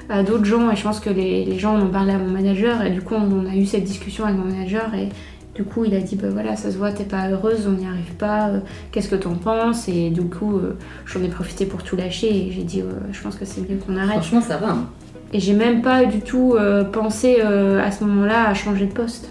à 0.09 0.23
d'autres 0.23 0.45
gens 0.45 0.71
et 0.71 0.77
je 0.77 0.83
pense 0.83 1.01
que 1.01 1.11
les, 1.11 1.45
les 1.45 1.59
gens 1.59 1.75
en 1.77 1.83
ont 1.83 1.91
parlé 1.91 2.13
à 2.13 2.19
mon 2.19 2.31
manager 2.31 2.83
et 2.83 2.91
du 2.91 3.01
coup 3.03 3.15
on, 3.15 3.31
on 3.45 3.47
a 3.51 3.55
eu 3.57 3.67
cette 3.67 3.85
discussion 3.85 4.25
avec 4.25 4.37
mon 4.37 4.45
manager 4.47 4.95
et 4.95 5.09
du 5.55 5.65
coup 5.65 5.85
il 5.85 5.95
a 5.95 6.01
dit 6.01 6.17
bah 6.17 6.29
voilà 6.31 6.55
ça 6.57 6.71
se 6.71 6.77
voit 6.77 6.93
t'es 6.93 7.05
pas 7.05 7.29
heureuse, 7.31 7.67
on 7.67 7.73
n'y 7.73 7.87
arrive 7.87 8.13
pas, 8.19 8.49
euh, 8.49 8.61
qu'est-ce 8.93 9.09
que 9.09 9.17
t'en 9.17 9.35
penses? 9.35 9.89
Et 9.89 10.11
du 10.11 10.23
coup 10.23 10.57
euh, 10.59 10.77
j'en 11.07 11.23
ai 11.23 11.29
profité 11.29 11.67
pour 11.67 11.83
tout 11.83 11.97
lâcher 11.97 12.29
et 12.49 12.53
j'ai 12.53 12.63
dit 12.63 12.83
je 13.13 13.21
pense 13.23 13.37
que 13.37 13.45
c'est 13.45 13.61
mieux 13.69 13.79
qu'on 13.79 13.97
arrête. 13.97 14.13
Franchement 14.21 14.41
ça 14.43 14.57
va. 14.59 14.71
hein. 14.71 14.87
Et 15.33 15.41
j'ai 15.41 15.55
même 15.55 15.83
pas 15.83 16.05
du 16.05 16.21
tout 16.21 16.55
euh, 16.55 16.85
pensé 16.85 17.41
à 17.41 17.91
ce 17.91 18.05
moment-là 18.05 18.49
à 18.49 18.55
changer 18.55 18.87
de 18.87 18.93
poste. 18.93 19.29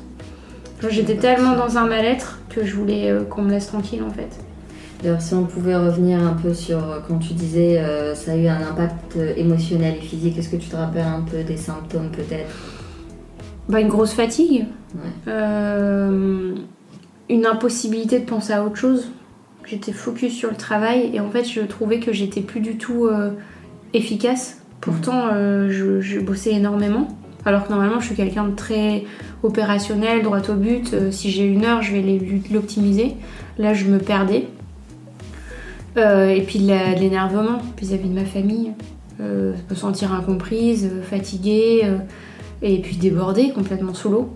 J'étais 0.90 1.16
tellement 1.16 1.56
dans 1.56 1.78
un 1.78 1.86
mal-être 1.88 2.40
que 2.50 2.66
je 2.66 2.76
voulais 2.76 3.12
qu'on 3.30 3.42
me 3.44 3.50
laisse 3.52 3.68
tranquille 3.68 4.04
en 4.08 4.12
fait. 4.12 4.30
D'ailleurs 5.04 5.22
si 5.22 5.34
on 5.34 5.44
pouvait 5.46 5.76
revenir 5.76 6.20
un 6.26 6.34
peu 6.34 6.54
sur 6.54 6.78
euh, 6.78 7.00
quand 7.08 7.18
tu 7.20 7.34
disais 7.34 7.78
euh, 7.80 8.16
ça 8.16 8.32
a 8.32 8.36
eu 8.36 8.48
un 8.48 8.62
impact 8.62 9.18
euh, 9.18 9.34
émotionnel 9.36 9.96
et 9.98 10.02
physique, 10.02 10.38
est-ce 10.38 10.50
que 10.50 10.56
tu 10.56 10.70
te 10.70 10.76
rappelles 10.76 11.06
un 11.06 11.22
peu 11.22 11.44
des 11.44 11.58
symptômes 11.58 12.10
peut-être? 12.12 12.50
Bah, 13.70 13.80
une 13.82 13.88
grosse 13.88 14.14
fatigue, 14.14 14.66
Ouais. 14.96 15.02
euh, 15.28 16.56
une 17.30 17.46
impossibilité 17.46 18.20
de 18.20 18.26
penser 18.26 18.54
à 18.54 18.64
autre 18.64 18.78
chose. 18.78 19.12
J'étais 19.66 19.92
focus 19.92 20.34
sur 20.34 20.50
le 20.52 20.56
travail 20.56 21.10
et 21.14 21.20
en 21.20 21.30
fait 21.30 21.44
je 21.44 21.62
trouvais 21.62 22.00
que 22.00 22.14
j'étais 22.14 22.42
plus 22.42 22.62
du 22.62 22.78
tout 22.78 23.08
euh, 23.08 23.32
efficace. 23.94 24.62
Pourtant 24.80 25.30
euh, 25.34 25.70
je, 25.72 26.00
je 26.02 26.20
bossais 26.20 26.54
énormément. 26.54 27.08
Alors 27.46 27.66
que 27.66 27.70
normalement 27.72 28.00
je 28.00 28.06
suis 28.08 28.16
quelqu'un 28.16 28.46
de 28.46 28.56
très 28.56 29.04
opérationnel, 29.44 30.24
droit 30.24 30.42
au 30.50 30.54
but. 30.54 30.96
Si 31.12 31.32
j'ai 31.32 31.46
une 31.46 31.66
heure 31.66 31.82
je 31.82 31.94
vais 31.94 32.20
l'optimiser. 32.52 33.16
Là 33.58 33.74
je 33.74 33.86
me 33.86 33.98
perdais. 33.98 34.48
Euh, 35.98 36.30
et 36.30 36.42
puis 36.42 36.60
de 36.60 36.68
la- 36.68 36.94
de 36.94 37.00
l'énervement 37.00 37.60
vis-à-vis 37.80 38.10
de 38.10 38.14
ma 38.16 38.26
famille. 38.26 38.72
Euh, 39.22 39.54
me 39.70 39.76
sentir 39.76 40.14
incomprise, 40.14 40.90
euh, 40.92 41.02
fatiguée. 41.02 41.82
euh, 41.86 41.98
et 42.62 42.80
puis 42.80 42.96
débordée, 42.98 43.52
complètement 43.52 43.94
sous 43.94 44.10
l'eau. 44.10 44.30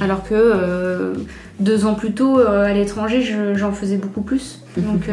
Alors 0.00 0.22
que 0.22 1.14
deux 1.60 1.84
ans 1.86 1.94
plus 1.94 2.12
tôt, 2.12 2.38
à 2.38 2.72
l'étranger, 2.72 3.22
je- 3.22 3.54
j'en 3.54 3.72
faisais 3.72 3.96
beaucoup 3.96 4.20
plus. 4.22 4.60
Donc 4.76 5.08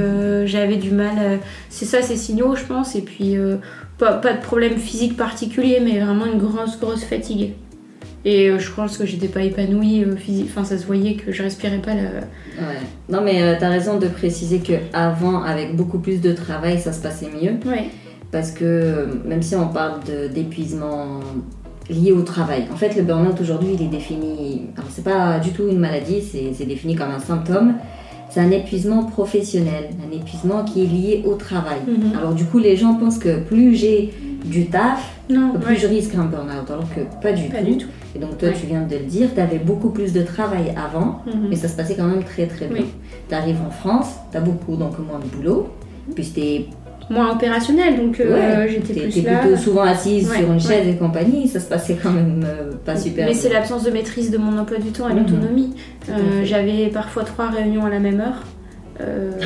j'avais 0.46 0.76
du 0.76 0.92
mal. 0.92 1.40
c'est 1.70 1.86
ça, 1.86 2.02
ces 2.02 2.16
signaux, 2.18 2.56
je 2.56 2.64
pense. 2.66 2.96
Et 2.96 3.02
puis 3.02 3.36
pas, 3.98 4.14
pas 4.14 4.34
de 4.34 4.42
problème 4.42 4.76
physique 4.78 5.16
particulier, 5.18 5.80
mais 5.84 6.00
vraiment 6.00 6.26
une 6.26 6.38
grosse, 6.40 6.80
grosse 6.80 7.04
fatigue. 7.04 7.54
Et 8.30 8.50
euh, 8.50 8.60
je 8.60 8.70
pense 8.72 8.98
que 8.98 9.06
j'étais 9.06 9.30
pas 9.30 9.42
épanouie 9.42 10.04
euh, 10.04 10.18
physique. 10.18 10.48
Enfin, 10.50 10.66
ça 10.66 10.78
se 10.78 10.86
voyait 10.86 11.14
que 11.14 11.32
je 11.32 11.42
respirais 11.44 11.78
pas. 11.78 11.94
La... 11.94 12.02
Ouais. 12.02 12.80
Non 13.08 13.22
mais 13.24 13.42
euh, 13.42 13.56
t'as 13.58 13.70
raison 13.70 13.98
de 14.00 14.08
préciser 14.08 14.60
que 14.60 14.74
avant 14.92 15.42
avec 15.44 15.78
beaucoup 15.78 16.00
plus 16.00 16.20
de 16.20 16.34
travail 16.34 16.78
ça 16.78 16.92
se 16.92 17.02
passait 17.02 17.30
mieux. 17.42 17.54
Ouais. 17.66 17.86
Parce 18.34 18.52
que 18.52 19.08
même 19.26 19.42
si 19.42 19.56
on 19.56 19.70
parle 19.70 20.00
d'épuisement 20.34 21.22
lié 21.90 22.12
au 22.12 22.24
travail, 22.24 22.66
en 22.74 22.76
fait 22.76 22.98
le 22.98 23.04
burn-out 23.04 23.40
aujourd'hui 23.40 23.70
il 23.76 23.82
est 23.82 23.90
défini, 23.90 24.64
alors 24.76 24.90
c'est 24.94 25.06
pas 25.06 25.40
du 25.40 25.52
tout 25.52 25.66
une 25.70 25.80
maladie, 25.80 26.22
c'est 26.22 26.66
défini 26.66 26.96
comme 26.96 27.12
un 27.12 27.20
symptôme, 27.20 27.76
c'est 28.30 28.42
un 28.42 28.52
épuisement 28.52 29.06
professionnel, 29.06 29.86
un 30.06 30.14
épuisement 30.14 30.66
qui 30.66 30.84
est 30.84 30.88
lié 30.88 31.24
au 31.26 31.36
travail. 31.36 31.80
Mhm. 31.88 32.18
Alors 32.20 32.34
du 32.34 32.44
coup 32.44 32.60
les 32.60 32.76
gens 32.76 32.96
pensent 32.96 33.20
que 33.20 33.40
plus 33.40 33.74
j'ai 33.76 34.14
du 34.44 34.66
taf, 34.66 35.16
Non, 35.30 35.54
plus 35.60 35.76
ouais. 35.76 35.80
je 35.80 35.88
risque 35.88 36.14
un 36.16 36.26
burn-out, 36.26 36.70
alors 36.70 36.88
que 36.94 37.02
pas 37.22 37.32
du 37.32 37.48
Pas 37.48 37.60
tout. 37.60 37.66
du 37.66 37.78
tout. 37.78 37.88
Et 38.18 38.20
donc 38.20 38.38
toi 38.40 38.50
Ouais. 38.50 38.56
tu 38.60 38.66
viens 38.66 38.82
de 38.82 38.96
le 38.96 39.04
dire, 39.04 39.30
tu 39.36 39.40
avais 39.40 39.60
beaucoup 39.60 39.92
plus 39.92 40.12
de 40.12 40.24
travail 40.24 40.74
avant, 40.76 41.22
Mhm. 41.28 41.50
mais 41.50 41.56
ça 41.56 41.68
se 41.68 41.76
passait 41.78 41.94
quand 41.96 42.08
même 42.08 42.24
très 42.24 42.48
très 42.48 42.66
bien. 42.66 42.80
Oui. 42.82 42.86
Tu 43.30 43.36
arrives 43.36 43.60
en 43.66 43.70
France, 43.70 44.08
tu 44.32 44.38
as 44.38 44.42
beaucoup 44.42 44.76
donc 44.76 44.98
moins 44.98 45.20
de 45.20 45.26
boulot, 45.36 45.70
puis 46.16 46.26
t'es 46.26 46.66
Moins 47.10 47.32
opérationnel, 47.32 47.96
donc 47.96 48.20
euh, 48.20 48.34
Ouais, 48.66 48.68
j'étais 48.70 49.08
plus 49.08 49.22
là. 49.22 49.38
plutôt 49.38 49.56
souvent 49.56 49.84
assise 49.84 50.30
Ouais, 50.30 50.40
sur 50.40 50.52
une 50.52 50.60
chaise 50.60 50.86
et 50.90 50.96
compagnie, 50.98 51.48
ça 51.48 51.62
se 51.62 51.70
passait 51.70 51.96
quand 52.02 52.12
même 52.12 52.44
euh, 52.46 52.74
pas 52.84 52.98
super. 52.98 53.26
Mais 53.28 53.34
c'est 53.34 53.48
l'absence 53.48 53.84
de 53.86 53.92
maîtrise 53.92 54.30
de 54.30 54.38
mon 54.38 54.58
emploi 54.58 54.78
du 54.80 54.90
temps 54.92 55.08
et 55.08 55.14
Mhm. 55.14 55.20
l'autonomie. 55.20 55.74
Euh. 56.10 56.42
J'avais 56.44 56.88
parfois 56.88 57.24
trois 57.24 57.50
réunions 57.50 57.86
à 57.86 57.90
la 57.90 58.00
même 58.00 58.20
heure. 58.20 58.44
Ah, 59.00 59.04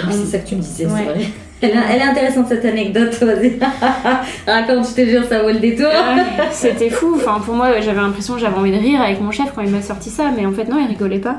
c'est 0.10 0.25
ça 0.25 0.40
que 0.40 0.48
tu 0.48 0.56
me 0.56 0.62
disais, 0.62 0.86
c'est 0.86 1.04
vrai. 1.04 1.20
Elle, 1.62 1.70
est- 1.72 1.74
elle 1.94 2.00
est 2.00 2.03
intéressante 2.03 2.48
cette 2.50 2.65
anecdote, 2.65 3.13
vas-y. 3.22 3.60
Raconte, 4.48 4.88
je 4.89 4.96
te 5.01 5.08
jure, 5.08 5.24
ça 5.25 5.41
vaut 5.44 5.50
le 5.51 5.60
détour. 5.60 5.86
Ouais, 5.88 6.24
C'était 6.51 6.89
fou. 6.89 7.13
Enfin, 7.15 7.39
pour 7.44 7.53
moi, 7.56 7.80
j'avais 7.82 8.01
l'impression 8.01 8.34
que 8.36 8.39
j'avais 8.39 8.58
envie 8.58 8.72
de 8.72 8.77
rire 8.77 9.01
avec 9.01 9.22
mon 9.22 9.32
chef 9.32 9.51
quand 9.56 9.62
il 9.62 9.70
m'a 9.70 9.82
sorti 9.82 10.10
ça, 10.10 10.32
mais 10.36 10.46
en 10.46 10.51
fait, 10.51 10.65
non, 10.65 10.77
il 10.80 10.88
rigolait 10.88 11.20
pas. 11.20 11.38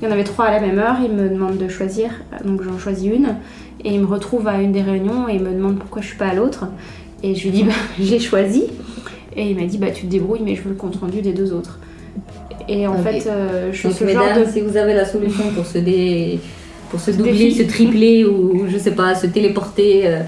Il 0.00 0.04
y 0.06 0.08
en 0.08 0.12
avait 0.12 0.24
trois 0.24 0.46
à 0.46 0.50
la 0.52 0.60
même 0.60 0.78
heure. 0.78 0.96
Il 1.04 1.12
me 1.12 1.28
demande 1.28 1.56
de 1.58 1.68
choisir, 1.68 2.10
donc 2.44 2.62
j'en 2.62 2.78
choisis 2.78 3.10
une. 3.12 3.36
Et 3.84 3.92
il 3.94 4.00
me 4.00 4.06
retrouve 4.06 4.46
à 4.48 4.60
une 4.62 4.72
des 4.72 4.82
réunions 4.82 5.28
et 5.28 5.34
il 5.34 5.42
me 5.42 5.50
demande 5.52 5.78
pourquoi 5.78 6.00
je 6.02 6.06
suis 6.08 6.16
pas 6.16 6.26
à 6.28 6.34
l'autre. 6.34 6.66
Et 7.22 7.34
je 7.34 7.44
lui 7.44 7.50
dis, 7.50 7.62
bah, 7.64 7.72
j'ai 8.00 8.18
choisi. 8.20 8.64
Et 9.36 9.50
il 9.50 9.56
m'a 9.58 9.66
dit, 9.66 9.78
bah, 9.78 9.90
tu 9.92 10.02
te 10.06 10.10
débrouilles, 10.10 10.42
mais 10.44 10.54
je 10.54 10.62
veux 10.62 10.70
le 10.70 10.76
compte 10.76 10.96
rendu 10.96 11.20
des 11.20 11.32
deux 11.32 11.52
autres. 11.52 11.78
Et 12.68 12.86
en 12.86 12.94
fait, 12.96 13.26
euh, 13.26 13.72
je 13.72 13.76
suis 13.78 13.92
ce 13.92 14.06
genre 14.08 14.22
mesdames, 14.24 14.44
de. 14.46 14.50
si 14.50 14.60
vous 14.60 14.76
avez 14.76 14.94
la 14.94 15.04
solution 15.04 15.44
pour 15.54 15.66
se, 15.66 15.78
dé... 15.78 16.38
pour 16.94 17.00
se 17.00 17.10
doubler, 17.10 17.50
se 17.50 17.64
tripler 17.64 18.24
ou 18.24 18.66
je 18.68 18.78
sais 18.78 18.92
pas, 18.92 19.16
se 19.16 19.26
téléporter, 19.26 20.02
euh, 20.06 20.20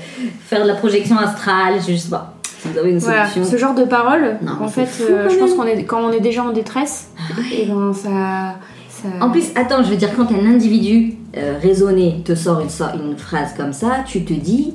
faire 0.47 0.63
de 0.65 0.67
la 0.67 0.75
projection 0.75 1.17
astrale, 1.17 1.75
je 1.87 1.95
sais 1.95 2.09
pas. 2.11 2.35
Si 2.43 2.67
vous 2.67 2.77
avez 2.79 2.91
une 2.91 2.99
Voilà, 2.99 3.29
solution. 3.29 3.53
ce 3.53 3.57
genre 3.57 3.75
de 3.77 3.85
paroles, 3.85 4.39
Non, 4.43 4.65
en 4.65 4.67
fait, 4.67 4.85
fou, 4.87 5.05
euh, 5.09 5.29
je 5.31 5.37
pense 5.37 5.55
qu'on 5.55 5.63
est 5.63 5.85
quand 5.85 6.01
on 6.03 6.11
est 6.11 6.19
déjà 6.21 6.43
en 6.43 6.51
détresse, 6.51 7.11
ouais. 7.39 7.63
et 7.63 7.67
ben 7.67 7.93
ça, 7.93 8.57
ça. 8.89 9.09
En 9.25 9.31
plus, 9.31 9.45
attends, 9.55 9.85
je 9.85 9.91
veux 9.91 9.97
dire, 9.97 10.11
quand 10.17 10.27
un 10.33 10.45
individu 10.45 11.15
euh, 11.37 11.55
raisonné 11.63 12.23
te 12.25 12.35
sort 12.35 12.59
une, 12.61 13.11
une 13.11 13.17
phrase 13.17 13.55
comme 13.57 13.73
ça, 13.73 13.99
tu 14.05 14.25
te 14.25 14.33
dis, 14.33 14.75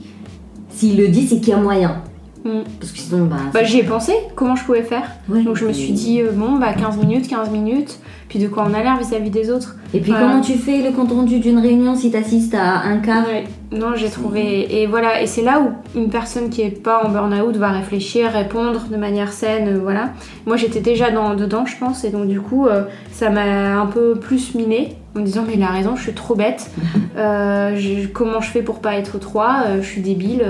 s'il 0.69 0.95
le 0.95 1.09
dit, 1.09 1.27
c'est 1.27 1.39
qu'il 1.39 1.49
y 1.49 1.53
a 1.53 1.57
moyen. 1.57 2.01
Mm. 2.43 2.61
Parce 2.79 2.91
que 2.91 2.97
sinon, 2.99 3.25
bah. 3.25 3.35
Bah, 3.53 3.63
j'y 3.63 3.79
ai 3.79 3.83
pensé, 3.83 4.13
comment 4.35 4.55
je 4.55 4.63
pouvais 4.65 4.81
faire. 4.83 5.03
ouais, 5.29 5.43
Donc 5.43 5.55
je 5.57 5.65
me 5.65 5.73
suis 5.73 5.91
dit, 5.93 6.21
euh, 6.21 6.31
bon, 6.31 6.57
bah 6.57 6.73
15 6.73 6.97
minutes, 6.97 7.27
15 7.27 7.51
minutes, 7.51 7.99
puis 8.29 8.39
de 8.39 8.47
quoi 8.47 8.65
on 8.69 8.73
a 8.73 8.81
l'air 8.81 8.97
vis-à-vis 8.97 9.29
des 9.29 9.51
autres. 9.51 9.75
Et 9.93 9.99
puis, 9.99 10.11
Voilà. 10.11 10.27
comment 10.27 10.41
tu 10.41 10.53
fais 10.53 10.81
le 10.81 10.91
compte 10.91 11.11
rendu 11.11 11.39
d'une 11.39 11.59
réunion 11.59 11.95
si 11.95 12.09
t'assistes 12.11 12.55
à 12.55 12.79
un 12.79 12.97
cas 12.97 13.23
Ouais. 13.23 13.43
Non, 13.71 13.95
j'ai 13.95 14.09
trouvé. 14.09 14.81
Et 14.81 14.87
voilà, 14.87 15.21
et 15.21 15.27
c'est 15.27 15.43
là 15.43 15.61
où 15.61 15.97
une 15.99 16.09
personne 16.09 16.49
qui 16.49 16.61
est 16.61 16.81
pas 16.83 17.05
en 17.05 17.09
burn-out 17.09 17.55
va 17.57 17.69
réfléchir, 17.71 18.29
répondre 18.31 18.85
de 18.91 18.97
manière 18.97 19.31
saine, 19.31 19.67
euh, 19.75 19.79
voilà. 19.81 20.09
Moi 20.47 20.57
j'étais 20.57 20.79
déjà 20.81 21.11
dans, 21.11 21.35
dedans, 21.35 21.65
je 21.65 21.77
pense, 21.77 22.03
et 22.03 22.09
donc 22.09 22.27
du 22.27 22.41
coup, 22.41 22.65
euh, 22.67 22.83
ça 23.11 23.29
m'a 23.29 23.79
un 23.79 23.85
peu 23.85 24.15
plus 24.15 24.55
miné 24.55 24.95
en 25.15 25.19
me 25.19 25.25
disant, 25.25 25.43
mais 25.47 25.53
il 25.55 25.63
a 25.63 25.67
raison, 25.67 25.95
je 25.95 26.01
suis 26.03 26.13
trop 26.13 26.35
bête. 26.35 26.71
Je- 27.17 28.07
comment 28.07 28.41
je 28.41 28.49
fais 28.49 28.61
pour 28.61 28.79
pas 28.79 28.95
être 28.95 29.19
trois? 29.19 29.63
Euh, 29.67 29.81
Je 29.81 29.87
suis 29.87 30.01
débile. 30.01 30.43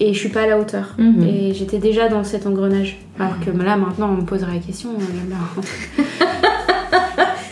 Et 0.00 0.12
je 0.12 0.18
suis 0.18 0.28
pas 0.28 0.42
à 0.42 0.46
la 0.46 0.58
hauteur. 0.58 0.94
Mhm. 0.98 1.22
Et 1.26 1.54
j'étais 1.54 1.78
déjà 1.78 2.08
dans 2.08 2.24
cet 2.24 2.46
engrenage. 2.46 2.98
Alors 3.18 3.40
que 3.40 3.50
là, 3.50 3.76
maintenant, 3.76 4.10
on 4.10 4.16
me 4.22 4.26
poserait 4.26 4.54
la 4.54 4.60
question. 4.60 4.90
euh, 4.90 6.02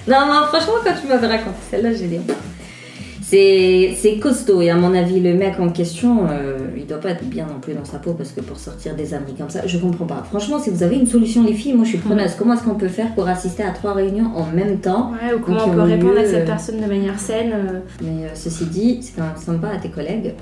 Non, 0.07 0.27
non, 0.27 0.47
franchement, 0.49 0.75
quand 0.85 0.93
tu 1.01 1.07
m'avais 1.09 1.27
raconté 1.27 1.57
celle-là, 1.71 1.93
j'ai 1.95 2.07
dit. 2.07 2.19
C'est 3.27 4.19
costaud 4.21 4.61
et 4.61 4.71
à 4.71 4.77
mon 4.77 4.95
avis, 4.95 5.19
le 5.19 5.35
mec 5.35 5.59
en 5.59 5.69
question, 5.71 6.27
euh, 6.31 6.59
il 6.77 6.87
doit 6.87 7.01
pas 7.01 7.11
être 7.11 7.25
bien 7.25 7.47
non 7.47 7.59
plus 7.61 7.73
dans 7.75 7.85
sa 7.85 7.99
peau 7.99 8.13
parce 8.13 8.31
que 8.31 8.41
pour 8.41 8.59
sortir 8.59 8.95
des 8.95 9.13
âneries 9.13 9.35
comme 9.35 9.51
ça, 9.51 9.67
je 9.67 9.77
comprends 9.79 10.05
pas. 10.05 10.23
Franchement, 10.29 10.61
si 10.61 10.71
vous 10.71 10.83
avez 10.85 10.97
une 10.97 11.07
solution, 11.07 11.43
les 11.43 11.55
filles, 11.55 11.73
moi 11.73 11.85
je 11.85 11.91
suis 11.91 11.99
preneuse. 11.99 12.35
Comment 12.39 12.55
est-ce 12.55 12.63
qu'on 12.63 12.75
peut 12.77 12.87
faire 12.87 13.13
pour 13.15 13.27
assister 13.27 13.65
à 13.65 13.71
trois 13.71 13.95
réunions 13.95 14.31
en 14.37 14.47
même 14.55 14.79
temps 14.79 15.13
Ouais, 15.13 15.35
ou 15.35 15.41
comment 15.41 15.59
Donc, 15.59 15.69
on 15.69 15.75
peut 15.75 15.81
répondre 15.83 16.19
à 16.19 16.25
cette 16.25 16.45
euh, 16.45 16.47
personne 16.47 16.81
de 16.81 16.87
manière 16.87 17.19
saine. 17.19 17.53
euh, 17.55 17.81
Mais 18.03 18.27
euh, 18.27 18.29
ceci 18.35 18.67
dit, 18.67 18.99
c'est 19.01 19.17
quand 19.17 19.23
même 19.23 19.37
sympa 19.37 19.69
à 19.69 19.79
tes 19.79 19.89
collègues 19.89 20.35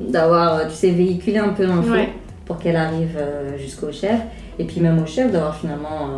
d'avoir, 0.00 0.54
euh, 0.56 0.64
tu 0.68 0.74
sais, 0.74 0.90
véhiculé 0.90 1.38
un 1.38 1.50
peu 1.50 1.64
l'info 1.66 1.92
Ouais. 1.92 2.08
pour 2.46 2.58
qu'elle 2.58 2.76
arrive 2.76 3.16
euh, 3.16 3.56
jusqu'au 3.58 3.90
chef. 3.92 4.20
Et 4.58 4.64
puis 4.64 4.80
même 4.80 5.02
au 5.02 5.06
chef 5.06 5.32
d'avoir 5.32 5.56
finalement 5.56 6.08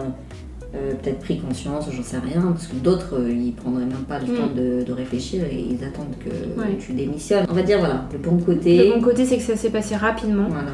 euh, 0.74 0.92
peut-être 1.02 1.20
pris 1.20 1.38
conscience, 1.38 1.86
j'en 1.90 2.02
sais 2.02 2.18
rien, 2.18 2.42
parce 2.52 2.66
que 2.66 2.76
d'autres, 2.76 3.14
ils 3.30 3.52
prendraient 3.52 3.86
même 3.86 4.04
pas 4.08 4.18
le 4.18 4.26
Mm. 4.26 4.36
temps 4.36 4.54
de, 4.54 4.82
de 4.84 4.92
réfléchir 4.92 5.44
et 5.50 5.58
ils 5.70 5.82
attendent 5.84 6.14
que 6.22 6.60
Ouais. 6.60 6.76
tu 6.78 6.92
démissionnes. 6.92 7.46
On 7.50 7.54
va 7.54 7.62
dire, 7.62 7.78
voilà, 7.78 8.04
le 8.12 8.18
bon 8.18 8.36
côté. 8.38 8.88
Le 8.88 8.94
bon 8.94 9.00
côté, 9.00 9.24
c'est 9.24 9.36
que 9.38 9.42
ça 9.42 9.56
s'est 9.56 9.70
passé 9.70 9.96
rapidement. 9.96 10.48
Voilà. 10.50 10.68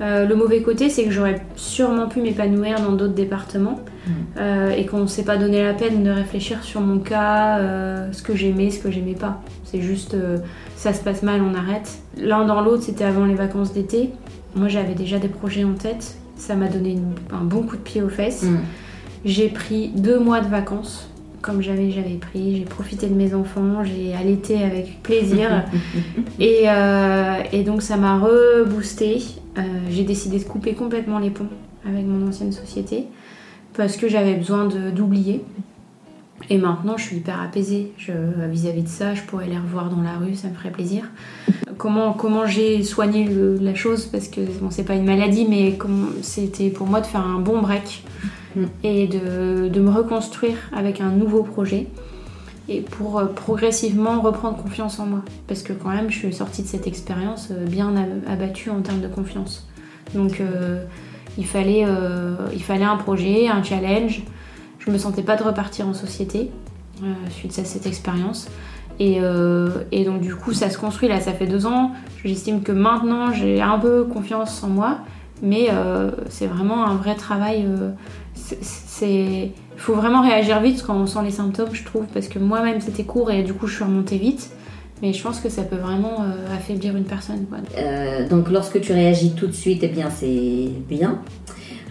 Euh, 0.00 0.26
le 0.26 0.34
mauvais 0.36 0.62
côté, 0.62 0.88
c'est 0.88 1.04
que 1.04 1.10
j'aurais 1.10 1.42
sûrement 1.54 2.08
pu 2.08 2.22
m'épanouir 2.22 2.80
dans 2.80 2.92
d'autres 2.92 3.12
départements 3.14 3.80
Mm. 4.06 4.10
euh, 4.38 4.70
et 4.70 4.86
qu'on 4.86 5.00
ne 5.00 5.06
s'est 5.06 5.22
pas 5.24 5.36
donné 5.36 5.62
la 5.62 5.74
peine 5.74 6.02
de 6.02 6.10
réfléchir 6.10 6.64
sur 6.64 6.80
mon 6.80 6.98
cas, 6.98 7.58
euh, 7.58 8.10
ce 8.12 8.22
que 8.22 8.34
j'aimais, 8.34 8.70
ce 8.70 8.78
que 8.78 8.90
j'aimais 8.90 9.14
pas. 9.14 9.42
C'est 9.64 9.80
juste, 9.82 10.14
ça 10.82 10.92
se 10.92 11.00
passe 11.04 11.22
mal, 11.22 11.40
on 11.42 11.54
arrête. 11.54 11.98
L'un 12.16 12.44
dans 12.44 12.60
l'autre, 12.60 12.82
c'était 12.82 13.04
avant 13.04 13.24
les 13.24 13.36
vacances 13.36 13.72
d'été. 13.72 14.10
Moi, 14.56 14.66
j'avais 14.66 14.94
déjà 14.94 15.18
des 15.20 15.28
projets 15.28 15.62
en 15.62 15.74
tête. 15.74 16.16
Ça 16.36 16.56
m'a 16.56 16.66
donné 16.66 16.90
une- 16.94 17.14
un 17.32 17.44
bon 17.44 17.62
coup 17.62 17.76
de 17.76 17.82
pied 17.82 18.02
aux 18.02 18.08
fesses. 18.08 18.42
Mm. 18.42 18.58
J'ai 19.24 19.48
pris 19.48 19.90
deux 19.94 20.18
mois 20.18 20.40
de 20.40 20.48
vacances, 20.48 21.08
comme 21.40 21.62
j'avais 21.62 21.92
j'avais 21.92 22.16
pris. 22.16 22.56
J'ai 22.56 22.64
profité 22.64 23.06
de 23.06 23.14
mes 23.14 23.32
enfants, 23.32 23.84
j'ai 23.84 24.12
allaité 24.12 24.64
avec 24.64 25.00
plaisir. 25.04 25.62
et, 26.40 26.62
euh, 26.68 27.34
et 27.52 27.62
donc 27.62 27.80
ça 27.80 27.96
m'a 27.96 28.18
reboosté. 28.18 29.22
Euh, 29.58 29.60
j'ai 29.88 30.02
décidé 30.02 30.40
de 30.40 30.44
couper 30.44 30.74
complètement 30.74 31.20
les 31.20 31.30
ponts 31.30 31.46
avec 31.88 32.04
mon 32.06 32.26
ancienne 32.26 32.50
société 32.50 33.04
parce 33.76 33.96
que 33.96 34.08
j'avais 34.08 34.34
besoin 34.34 34.66
de- 34.66 34.90
d'oublier. 34.90 35.44
Et 36.50 36.58
maintenant, 36.58 36.96
je 36.96 37.04
suis 37.04 37.16
hyper 37.16 37.40
apaisée 37.40 37.92
vis-à-vis 38.50 38.82
de 38.82 38.88
ça. 38.88 39.14
Je 39.14 39.22
pourrais 39.22 39.46
les 39.46 39.56
revoir 39.58 39.88
dans 39.90 40.02
la 40.02 40.14
rue, 40.18 40.34
ça 40.34 40.48
me 40.48 40.54
ferait 40.54 40.70
plaisir. 40.72 41.04
Comment, 41.78 42.12
comment 42.12 42.46
j'ai 42.46 42.82
soigné 42.82 43.24
le- 43.24 43.56
la 43.60 43.74
chose? 43.74 44.06
Parce 44.06 44.28
que 44.28 44.40
bon, 44.60 44.70
c'est 44.70 44.84
pas 44.84 44.94
une 44.94 45.04
maladie, 45.06 45.46
mais 45.48 45.78
c'était 46.22 46.68
pour 46.70 46.86
moi 46.86 47.00
de 47.00 47.06
faire 47.06 47.24
un 47.26 47.38
bon 47.38 47.60
break 47.62 48.04
Mm. 48.54 48.64
et 48.84 49.06
de, 49.06 49.68
de 49.70 49.80
me 49.80 49.88
reconstruire 49.90 50.58
avec 50.76 51.00
un 51.00 51.08
nouveau 51.08 51.42
projet 51.42 51.86
et 52.68 52.82
pour 52.82 53.18
euh, 53.18 53.24
progressivement 53.24 54.20
reprendre 54.20 54.58
confiance 54.58 54.98
en 54.98 55.06
moi. 55.06 55.22
Parce 55.48 55.62
que 55.62 55.72
quand 55.72 55.88
même, 55.88 56.10
je 56.10 56.18
suis 56.18 56.32
sortie 56.34 56.60
de 56.62 56.66
cette 56.68 56.86
expérience 56.86 57.48
euh, 57.50 57.64
bien 57.64 57.96
ab- 57.96 58.22
abattue 58.28 58.68
en 58.68 58.82
termes 58.82 59.00
de 59.00 59.08
confiance. 59.08 59.66
Donc 60.14 60.38
euh, 60.42 60.84
il, 61.38 61.46
fallait, 61.46 61.86
il 62.52 62.62
fallait 62.62 62.84
un 62.84 62.96
projet, 62.98 63.48
un 63.48 63.62
challenge. 63.62 64.22
Je 64.84 64.90
me 64.90 64.98
sentais 64.98 65.22
pas 65.22 65.36
de 65.36 65.42
repartir 65.42 65.86
en 65.86 65.94
société 65.94 66.50
euh, 67.02 67.06
suite 67.30 67.58
à 67.58 67.64
cette 67.64 67.86
expérience. 67.86 68.48
Et, 69.00 69.18
euh, 69.20 69.68
et 69.92 70.04
donc 70.04 70.20
du 70.20 70.34
coup, 70.34 70.52
ça 70.52 70.70
se 70.70 70.78
construit 70.78 71.08
là, 71.08 71.20
ça 71.20 71.32
fait 71.32 71.46
deux 71.46 71.66
ans. 71.66 71.92
J'estime 72.24 72.62
que 72.62 72.72
maintenant, 72.72 73.32
j'ai 73.32 73.60
un 73.62 73.78
peu 73.78 74.04
confiance 74.04 74.62
en 74.62 74.68
moi. 74.68 74.98
Mais 75.42 75.68
euh, 75.72 76.10
c'est 76.28 76.46
vraiment 76.46 76.84
un 76.86 76.94
vrai 76.96 77.14
travail. 77.16 77.66
c'est- 78.34 79.50
faut 79.76 79.94
vraiment 79.94 80.22
réagir 80.22 80.60
vite 80.60 80.84
quand 80.86 80.94
on 80.94 81.06
sent 81.06 81.18
les 81.24 81.30
symptômes, 81.32 81.70
je 81.74 81.82
trouve, 81.84 82.04
parce 82.14 82.28
que 82.28 82.38
moi-même 82.38 82.80
c'était 82.80 83.02
court 83.04 83.30
et 83.32 83.42
du 83.42 83.52
coup 83.52 83.66
je 83.66 83.74
suis 83.74 83.84
remontée 83.84 84.18
vite. 84.18 84.50
Mais 85.00 85.12
je 85.12 85.20
pense 85.20 85.40
que 85.40 85.48
ça 85.48 85.62
peut 85.62 85.76
vraiment 85.76 86.24
affaiblir 86.54 86.96
une 86.96 87.02
personne. 87.04 87.44
donc 88.30 88.48
lorsque 88.50 88.80
tu 88.80 88.92
réagis 88.92 89.32
tout 89.34 89.48
de 89.48 89.52
suite, 89.52 89.80
eh 89.82 89.88
bien 89.88 90.08
c'est 90.10 90.68
bien. 90.88 91.18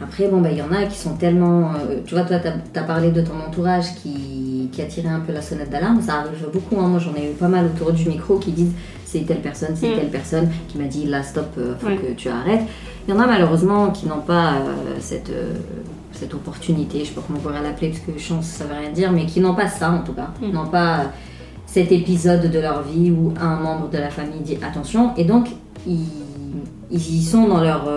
Après, 0.03 0.27
bon, 0.27 0.41
bah, 0.41 0.49
il 0.51 0.57
y 0.57 0.61
en 0.61 0.71
a 0.71 0.85
qui 0.85 0.97
sont 0.97 1.15
tellement... 1.15 1.71
euh, 1.73 1.99
tu 2.05 2.15
vois, 2.15 2.23
toi, 2.23 2.37
tu 2.39 2.79
as, 2.79 2.83
parlé 2.83 3.11
de 3.11 3.21
ton 3.21 3.33
entourage 3.47 3.93
qui, 4.01 4.69
qui 4.71 4.81
a 4.81 4.85
tiré 4.85 5.07
un 5.07 5.19
peu 5.19 5.31
la 5.33 5.41
sonnette 5.41 5.69
d'alarme. 5.69 6.01
Ça 6.01 6.15
arrive 6.21 6.47
beaucoup. 6.51 6.79
hein. 6.81 6.87
Moi, 6.87 6.99
j'en 6.99 7.13
ai 7.15 7.29
eu 7.31 7.33
pas 7.33 7.47
mal 7.47 7.65
autour 7.65 7.91
du 7.93 8.07
micro 8.09 8.37
qui 8.37 8.51
disent 8.51 8.71
c'est 9.05 9.25
telle 9.25 9.41
personne, 9.41 9.75
c'est 9.75 9.89
Mm. 9.89 9.95
telle 9.99 10.09
personne 10.09 10.49
qui 10.69 10.77
m'a 10.77 10.85
dit 10.85 11.05
là, 11.05 11.21
stop, 11.21 11.49
euh, 11.57 11.75
faut 11.79 11.87
Ouais. 11.87 11.97
que 11.97 12.13
tu 12.13 12.29
arrêtes. 12.29 12.61
Il 13.07 13.13
y 13.13 13.17
en 13.17 13.19
a 13.19 13.27
malheureusement 13.27 13.89
qui 13.91 14.07
n'ont 14.07 14.21
pas 14.21 14.53
euh, 14.53 14.95
cette, 14.99 15.29
euh, 15.29 15.53
cette 16.13 16.33
opportunité, 16.33 16.99
je 17.01 17.05
sais 17.05 17.13
pas 17.13 17.21
comment 17.27 17.39
on 17.39 17.41
pourrait 17.41 17.61
l'appeler, 17.61 17.89
parce 17.89 17.99
que 18.01 18.17
chance, 18.17 18.45
ça 18.45 18.63
veut 18.65 18.75
rien 18.79 18.91
dire, 18.91 19.11
mais 19.11 19.25
qui 19.25 19.39
n'ont 19.41 19.53
pas 19.55 19.67
ça 19.67 19.91
en 19.91 19.99
tout 19.99 20.13
cas. 20.13 20.29
Mm. 20.41 20.51
N'ont 20.51 20.67
pas 20.67 21.11
cet 21.65 21.91
épisode 21.91 22.49
de 22.49 22.59
leur 22.59 22.83
vie 22.83 23.11
où 23.11 23.33
un 23.39 23.55
membre 23.57 23.89
de 23.89 23.97
la 23.97 24.09
famille 24.09 24.39
dit 24.41 24.57
attention. 24.65 25.11
Et 25.17 25.25
donc, 25.25 25.47
ils, 25.85 26.05
ils 26.89 27.15
y 27.15 27.23
sont 27.23 27.47
dans 27.47 27.61
leur 27.61 27.87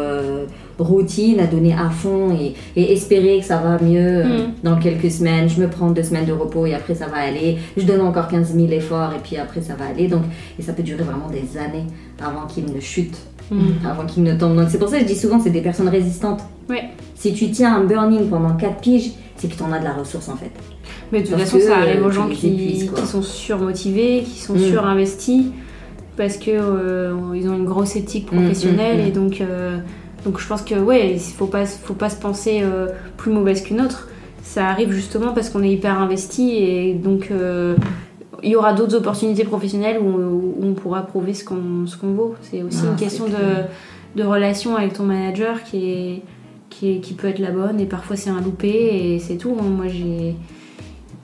routine 0.79 1.41
à 1.41 1.47
donner 1.47 1.73
à 1.73 1.91
fond 1.91 2.31
et, 2.33 2.55
et 2.77 2.93
espérer 2.93 3.39
que 3.39 3.45
ça 3.45 3.59
va 3.59 3.79
mieux 3.83 4.01
euh, 4.25 4.25
Mm. 4.25 4.51
dans 4.65 4.77
quelques 4.79 5.11
semaines. 5.11 5.49
Je 5.49 5.61
me 5.61 5.69
prends 5.69 5.91
deux 5.91 6.03
semaines 6.03 6.27
de 6.27 6.33
repos 6.33 6.67
et 6.67 6.75
après 6.75 6.95
ça 6.95 7.07
va 7.07 7.19
aller. 7.19 7.59
Je 7.77 7.85
donne 7.85 8.01
encore 8.01 8.29
15 8.29 8.55
000 8.55 8.69
efforts 8.73 9.13
et 9.15 9.21
puis 9.23 9.37
après 9.37 9.63
ça 9.63 9.75
va 9.75 9.87
aller. 9.87 10.09
Donc, 10.09 10.23
et 10.59 10.63
ça 10.63 10.73
peut 10.73 10.83
durer 10.83 11.03
vraiment 11.05 11.29
des 11.29 11.59
années 11.59 11.85
avant 12.21 12.47
qu'ils 12.47 12.65
ne 12.73 12.81
chutent, 12.81 13.19
Mm. 13.51 13.57
avant 13.89 14.07
qu'ils 14.07 14.23
ne 14.23 14.35
tombent. 14.37 14.57
Donc 14.57 14.69
c'est 14.71 14.79
pour 14.79 14.89
ça 14.89 14.97
que 14.97 15.03
je 15.03 15.09
dis 15.09 15.17
souvent 15.19 15.39
c'est 15.41 15.51
des 15.51 15.61
personnes 15.63 15.89
résistantes. 15.89 16.41
Ouais. 16.69 16.85
Si 17.15 17.33
tu 17.35 17.51
tiens 17.51 17.77
un 17.77 17.85
burning 17.85 18.29
pendant 18.29 18.55
4 18.55 18.81
piges, 18.81 19.13
c'est 19.37 19.49
que 19.49 19.55
tu 19.57 19.63
en 19.63 19.71
as 19.73 19.79
de 19.81 19.85
la 19.85 19.93
ressource 19.93 20.29
en 20.29 20.37
fait. 20.37 20.51
Mais 21.13 21.21
de 21.23 21.27
toute 21.27 21.37
façon, 21.39 21.59
ça 21.61 21.77
arrive 21.79 22.03
euh, 22.03 22.07
aux 22.07 22.11
tu 22.11 22.15
gens 22.17 22.29
qui, 22.29 22.89
sont 23.07 23.23
surmotivés, 23.23 24.23
qui 24.25 24.41
sont 24.41 24.55
Mm. 24.55 24.59
surinvestis, 24.71 25.47
parce 26.17 26.37
que 26.39 26.51
euh, 26.51 27.13
ils 27.35 27.49
ont 27.49 27.55
une 27.55 27.65
grosse 27.67 27.97
éthique 27.97 28.27
professionnelle 28.27 28.97
Mm, 28.97 29.01
mm, 29.01 29.05
mm. 29.05 29.09
et 29.09 29.11
donc, 29.13 29.41
euh, 29.41 29.79
donc 30.25 30.39
je 30.41 30.47
pense 30.47 30.63
que 30.63 30.75
ouais, 30.75 31.13
il 31.15 31.21
faut 31.21 31.47
pas, 31.47 31.67
faut 31.67 31.95
pas 31.95 32.09
se 32.11 32.17
penser 32.21 32.61
euh, 32.63 32.89
plus 33.17 33.31
mauvaise 33.33 33.63
qu'une 33.63 33.81
autre. 33.81 34.09
Ça 34.43 34.69
arrive 34.69 34.93
justement 34.93 35.33
parce 35.33 35.49
qu'on 35.51 35.63
est 35.63 35.71
hyper 35.73 35.99
investi 35.99 36.55
et 36.57 36.95
donc 36.95 37.29
euh, 37.31 37.77
il 38.43 38.51
y 38.51 38.57
aura 38.57 38.75
d'autres 38.75 38.95
opportunités 38.97 39.45
professionnelles 39.45 39.99
où, 39.99 40.07
où 40.09 40.55
on 40.63 40.75
pourra 40.75 41.03
prouver 41.07 41.33
ce 41.35 41.45
qu'on 41.45 41.87
ce 41.87 41.97
qu'on 41.97 42.13
vaut. 42.13 42.35
C'est 42.43 42.63
aussi 42.63 42.81
Ah, 42.85 42.91
une 42.91 42.97
question 42.97 43.25
de, 43.27 44.21
de 44.21 44.27
relation 44.27 44.77
avec 44.77 44.93
ton 44.95 45.05
manager 45.05 45.63
qui 45.65 45.91
est 45.91 46.23
qui, 46.69 46.91
est- 46.97 46.99
qui 47.01 47.15
peut 47.15 47.29
être 47.29 47.39
la 47.39 47.53
bonne 47.53 47.79
et 47.81 47.87
parfois 47.87 48.17
c'est 48.17 48.31
un 48.31 48.41
loupé 48.41 48.69
et 49.15 49.19
c'est 49.19 49.37
tout. 49.37 49.57
hein. 49.61 49.65
Moi 49.65 49.87
j'ai 49.89 50.35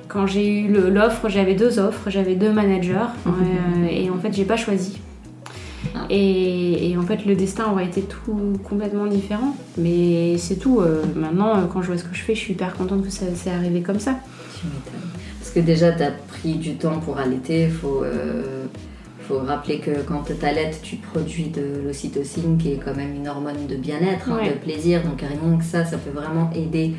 quand 0.09 0.27
j'ai 0.27 0.49
eu 0.61 0.69
l'offre, 0.91 1.29
j'avais 1.29 1.55
deux 1.55 1.79
offres, 1.79 2.09
j'avais 2.11 2.35
deux 2.37 2.53
managers 2.53 3.07
euh, 3.27 3.87
et 3.91 4.09
en 4.11 4.17
fait 4.19 4.33
j'ai 4.33 4.45
pas 4.45 4.57
choisi. 4.57 4.99
Et, 6.11 6.95
en 6.99 7.03
fait, 7.03 7.25
le 7.25 7.35
destin 7.35 7.71
aurait 7.71 7.87
été 7.87 8.03
tout 8.03 8.59
complètement 8.69 9.07
différent. 9.07 9.57
Mais 9.79 10.37
c'est 10.39 10.57
tout. 10.57 10.81
Euh, 10.81 11.03
maintenant, 11.15 11.57
euh, 11.57 11.67
quand 11.73 11.83
je 11.83 11.89
vois 11.89 11.99
ce 11.99 12.05
que 12.05 12.15
je 12.15 12.23
fais, 12.23 12.35
je 12.35 12.41
suis 12.41 12.53
hyper 12.53 12.75
contente 12.75 13.05
que 13.05 13.11
ça 13.11 13.27
s'est 13.35 13.51
arrivé 13.51 13.83
comme 13.83 14.01
ça. 14.01 14.17
Parce 15.39 15.51
que 15.53 15.61
déjà, 15.61 15.93
tu 15.93 16.03
as 16.03 16.11
pris 16.11 16.55
du 16.55 16.75
temps 16.75 16.99
pour 17.01 17.19
allaiter. 17.19 17.69
Faut, 17.69 18.03
euh, 18.05 18.67
faut 19.31 19.39
rappeler 19.39 19.79
que 19.79 20.03
quand 20.07 20.25
tu 20.25 20.45
allaites, 20.45 20.81
tu 20.83 20.97
produis 20.97 21.49
de 21.49 21.83
l'ocytocine, 21.87 22.59
qui 22.59 22.73
est 22.73 22.81
quand 22.85 22.97
même 22.97 23.15
une 23.15 23.29
hormone 23.29 23.67
de 23.69 23.77
bien-être, 23.77 24.31
hein, 24.31 24.41
de 24.47 24.59
plaisir. 24.59 25.03
Donc 25.03 25.21
rien 25.21 25.59
que 25.59 25.65
ça, 25.65 25.85
ça 25.85 25.97
peut 25.99 26.11
vraiment 26.11 26.51
aider 26.55 26.95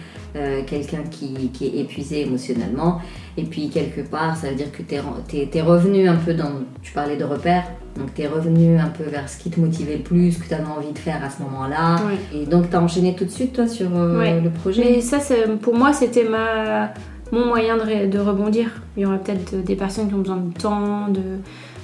quelqu'un 0.65 1.03
qui, 1.09 1.50
qui, 1.50 1.65
est 1.65 1.81
épuisé 1.81 2.21
émotionnellement. 2.21 3.01
Et 3.35 3.43
puis 3.43 3.69
quelque 3.69 4.01
part, 4.01 4.38
ça 4.38 4.50
veut 4.50 4.55
dire 4.55 4.71
que 4.71 4.81
tu 4.81 4.95
es, 4.95 5.50
es, 5.53 5.61
revenu 5.61 6.07
un 6.07 6.15
peu 6.15 6.33
dans... 6.33 6.51
Tu 6.81 6.93
parlais 6.93 7.17
de 7.17 7.25
repères 7.25 7.65
donc 7.97 8.13
tu 8.13 8.21
es 8.21 8.27
revenu 8.27 8.77
un 8.77 8.88
peu 8.88 9.03
vers 9.03 9.27
ce 9.27 9.38
qui 9.38 9.50
te 9.50 9.59
motivait 9.59 9.97
le 9.97 10.03
plus, 10.03 10.31
ce 10.31 10.39
que 10.39 10.47
tu 10.47 10.53
avais 10.53 10.63
envie 10.65 10.93
de 10.93 10.97
faire 10.97 11.23
à 11.23 11.29
ce 11.29 11.41
moment-là. 11.43 11.97
Et 12.33 12.45
donc 12.45 12.69
tu 12.69 12.75
as 12.75 12.81
enchaîné 12.81 13.15
tout 13.15 13.25
de 13.25 13.29
suite 13.29 13.53
toi 13.53 13.67
sur 13.67 13.89
euh, 13.93 14.39
le 14.39 14.50
projet? 14.50 14.97
Et 14.97 15.01
ça, 15.01 15.17
pour 15.61 15.75
moi, 15.75 15.93
c'était 15.93 16.23
ma 16.23 16.93
mon 17.31 17.45
moyen 17.45 17.77
de, 17.77 18.07
de, 18.07 18.19
rebondir. 18.19 18.69
Il 18.97 19.03
y 19.03 19.05
aura 19.05 19.17
peut-être 19.17 19.63
des 19.63 19.75
personnes 19.75 20.09
qui 20.09 20.13
ont 20.15 20.19
besoin 20.19 20.38
de 20.38 20.53
temps. 20.53 21.07
De... 21.07 21.21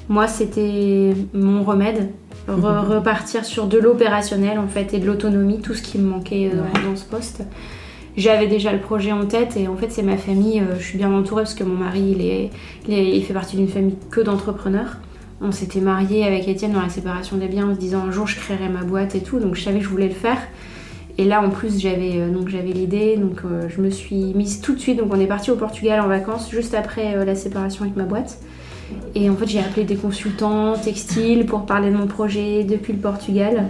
Moi, 0.09 0.27
c'était 0.27 1.13
mon 1.33 1.63
remède. 1.63 2.09
repartir 2.47 3.43
sur 3.43 3.67
de 3.67 3.77
l'opérationnel 3.77 4.57
en 4.57 4.67
fait 4.67 4.93
et 4.93 4.99
de 4.99 5.05
l'autonomie, 5.05 5.59
tout 5.59 5.73
ce 5.73 5.81
qui 5.81 5.97
me 5.97 6.07
manquait 6.07 6.49
euh, 6.53 6.87
dans 6.87 6.95
ce 6.95 7.03
poste. 7.03 7.43
J'avais 8.15 8.47
déjà 8.47 8.71
le 8.71 8.79
projet 8.79 9.11
en 9.11 9.25
tête 9.25 9.57
et 9.57 9.67
en 9.67 9.75
fait 9.75 9.91
c'est 9.91 10.01
ma 10.01 10.17
famille, 10.17 10.61
euh, 10.61 10.79
je 10.79 10.83
suis 10.83 10.97
bien 10.97 11.11
entourée 11.13 11.43
parce 11.43 11.53
que 11.53 11.65
mon 11.65 11.75
mari 11.75 12.15
il, 12.17 12.21
est, 12.21 12.49
il 12.87 13.23
fait 13.23 13.33
partie 13.33 13.57
d'une 13.57 13.67
famille 13.67 13.97
que 14.09 14.21
d'entrepreneurs. 14.21 14.97
On 15.41 15.51
s'était 15.51 15.81
marié 15.81 16.25
avec 16.25 16.47
Étienne 16.47 16.71
dans 16.71 16.81
la 16.81 16.89
séparation 16.89 17.35
des 17.35 17.47
biens 17.47 17.69
en 17.69 17.75
se 17.75 17.79
disant 17.79 18.05
un 18.07 18.11
jour 18.11 18.25
je 18.27 18.37
créerai 18.37 18.69
ma 18.69 18.83
boîte 18.83 19.13
et 19.13 19.21
tout, 19.21 19.39
donc 19.39 19.55
je 19.55 19.63
savais 19.63 19.79
que 19.79 19.83
je 19.83 19.89
voulais 19.89 20.07
le 20.07 20.15
faire. 20.15 20.39
Et 21.17 21.25
là 21.25 21.41
en 21.41 21.49
plus 21.49 21.81
j'avais 21.81 22.13
euh, 22.15 22.31
donc 22.31 22.47
j'avais 22.47 22.71
l'idée, 22.71 23.17
donc 23.17 23.41
je 23.67 23.81
me 23.81 23.89
suis 23.89 24.33
mise 24.33 24.61
tout 24.61 24.73
de 24.73 24.79
suite. 24.79 24.99
Donc 24.99 25.13
on 25.13 25.19
est 25.19 25.27
parti 25.27 25.51
au 25.51 25.57
Portugal 25.57 25.99
en 25.99 26.07
vacances 26.07 26.49
juste 26.49 26.73
après 26.73 27.25
la 27.25 27.35
séparation 27.35 27.83
avec 27.83 27.97
ma 27.97 28.05
boîte. 28.05 28.39
Et 29.15 29.29
en 29.29 29.35
fait 29.35 29.47
j'ai 29.47 29.59
appelé 29.59 29.85
des 29.85 29.95
consultants 29.95 30.73
textiles 30.73 31.45
pour 31.45 31.65
parler 31.65 31.89
de 31.89 31.95
mon 31.97 32.07
projet 32.07 32.63
depuis 32.63 32.93
le 32.93 32.99
Portugal. 32.99 33.67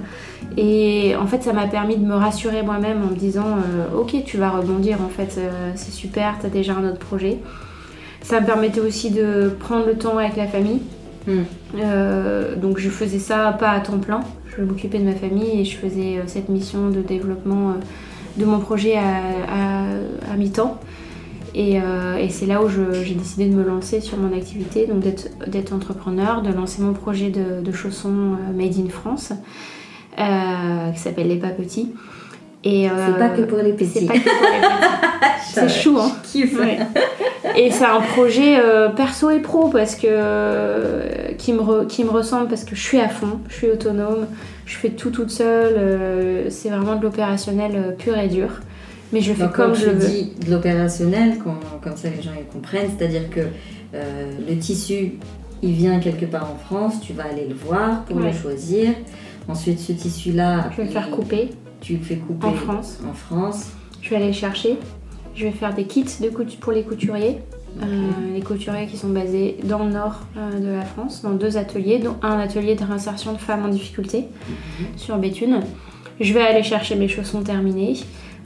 Et 0.57 1.15
en 1.15 1.27
fait 1.27 1.43
ça 1.43 1.53
m'a 1.53 1.67
permis 1.67 1.97
de 1.97 2.05
me 2.05 2.15
rassurer 2.15 2.63
moi-même 2.63 3.01
en 3.03 3.12
me 3.12 3.15
disant 3.15 3.57
ok 3.95 4.24
tu 4.25 4.38
vas 4.38 4.50
rebondir 4.50 4.97
en 5.01 5.09
fait 5.09 5.39
c'est 5.75 5.91
super, 5.91 6.38
t'as 6.41 6.50
déjà 6.50 6.74
un 6.74 6.88
autre 6.88 7.00
projet. 7.00 7.38
Ça 8.21 8.41
me 8.41 8.45
permettait 8.45 8.81
aussi 8.81 9.12
de 9.12 9.51
prendre 9.59 9.86
le 9.86 9.95
temps 9.97 10.17
avec 10.17 10.36
la 10.36 10.47
famille 10.47 10.81
Hmm. 11.27 11.43
Euh, 11.75 12.55
donc 12.55 12.79
je 12.79 12.89
faisais 12.89 13.19
ça 13.19 13.53
pas 13.59 13.71
à 13.71 13.81
temps 13.81 14.00
plein, 14.00 14.21
je 14.55 14.63
m'occupais 14.63 14.97
de 14.97 15.03
ma 15.03 15.13
famille 15.13 15.59
et 15.59 15.65
je 15.65 15.75
faisais 15.75 16.17
euh, 16.17 16.21
cette 16.25 16.47
mission 16.47 16.89
de 16.89 17.01
développement 17.01 17.71
euh, 17.71 17.74
de 18.38 18.45
mon 18.45 18.59
projet 18.59 18.95
à, 18.97 20.38
mi-temps. 20.38 20.79
Et, 21.60 22.30
c'est 22.30 22.46
là 22.46 22.62
où 22.64 22.70
j'ai 22.70 23.16
décidé 23.16 23.50
de 23.50 23.56
me 23.56 23.64
lancer 23.64 24.00
sur 24.00 24.18
mon 24.18 24.36
activité, 24.36 24.86
donc 24.86 25.04
d'être 25.48 25.74
entrepreneur, 25.74 26.42
de 26.42 26.54
lancer 26.54 26.82
mon 26.82 26.94
projet 26.94 27.30
de, 27.30 27.72
chaussons 27.72 28.38
Made 28.56 28.78
in 28.78 28.90
France, 28.90 29.34
qui 30.16 31.00
s'appelle 31.00 31.30
Les 31.30 31.38
Pas 31.38 31.50
Petits. 31.50 31.94
Et 32.64 32.88
c'est 32.88 33.20
pas 33.20 33.30
que 33.30 33.42
pour 33.42 33.60
les 33.60 33.74
petits. 33.74 34.08
C'est 35.54 35.70
chou, 35.70 35.98
hein. 36.00 36.12
Et 37.56 37.72
c'est 37.72 37.86
un 37.86 38.02
projet 38.02 38.60
euh, 38.60 38.90
perso 38.90 39.30
et 39.30 39.40
pro 39.40 39.70
parce 39.70 39.96
que 39.96 40.08
euh, 40.08 41.34
qui, 41.38 41.54
me 41.54 41.86
qui 41.86 42.04
me 42.04 42.10
ressemble 42.10 42.48
parce 42.48 42.64
que 42.64 42.76
je 42.76 42.82
suis 42.82 43.00
à 43.00 43.10
fond, 43.10 43.40
je 43.50 43.56
suis 43.56 43.70
autonome, 43.70 44.28
je 44.66 44.78
fais 44.78 44.90
tout 44.90 45.10
toute 45.10 45.32
seule. 45.32 45.76
Euh, 45.78 46.50
c'est 46.50 46.70
vraiment 46.70 46.96
de 46.96 47.04
l'opérationnel 47.04 47.96
pur 47.98 48.18
et 48.18 48.28
dur. 48.28 48.50
Mais 49.14 49.22
je 49.22 49.34
fais 49.34 49.50
comme 49.50 49.74
je 49.74 49.90
veux. 49.90 50.08
dis 50.08 50.34
de 50.46 50.52
l'opérationnel, 50.52 51.38
comme 51.38 51.96
ça 51.96 52.10
les 52.10 52.22
gens 52.22 52.32
ils 52.38 52.46
comprennent, 52.46 52.90
c'est-à-dire 52.98 53.30
que 53.30 53.41
le 53.93 54.56
tissu 54.58 55.13
il 55.62 55.72
vient 55.72 56.00
quelque 56.00 56.26
part 56.26 56.52
en 56.52 56.58
France, 56.58 57.02
tu 57.02 57.13
vas 57.13 57.26
aller 57.26 57.48
le 57.48 57.56
voir 57.56 58.04
pour 58.06 58.20
le 58.20 58.32
choisir. 58.32 58.93
Ensuite, 59.48 59.80
ce 59.80 59.93
tissu-là. 59.93 60.70
Je 60.72 60.78
vais 60.78 60.84
le 60.84 60.89
faire 60.89 61.10
couper. 61.10 61.50
Tu 61.80 61.93
le 61.93 62.04
fais 62.04 62.17
couper 62.17 62.48
en 62.48 62.54
France. 62.54 63.00
En 63.10 63.13
France. 63.13 63.72
Je 64.02 64.10
vais 64.10 64.17
aller 64.17 64.28
le 64.28 64.34
chercher. 64.34 64.78
Je 65.36 65.46
vais 65.46 65.52
faire 65.52 65.74
des 65.74 65.86
kits 65.86 66.04
de 66.04 66.30
pour 66.60 66.72
les 66.72 66.84
couturiers. 66.84 67.39
Euh, 67.82 68.10
les 68.34 68.41
couturiers 68.41 68.88
qui 68.88 68.98
sont 68.98 69.10
basés 69.10 69.58
dans 69.63 69.84
le 69.84 69.91
nord 69.91 70.22
euh, 70.36 70.60
de 70.60 70.76
la 70.76 70.82
France, 70.84 71.22
dans 71.22 71.32
deux 71.32 71.58
ateliers, 71.58 72.00
dont 72.00 72.15
un 72.24 72.39
atelier 72.39 72.74
de 72.74 72.84
réinsertion 72.84 73.34
de 73.34 73.38
femmes 73.38 73.65
en 73.65 73.67
difficulté 73.67 74.22
mhm. 74.22 74.88
sur 74.98 75.17
Béthune. 75.17 75.60
Je 76.20 76.34
vais 76.34 76.41
aller 76.41 76.63
chercher 76.63 76.96
mes 76.96 77.08
chaussons 77.08 77.43
terminés. 77.43 77.98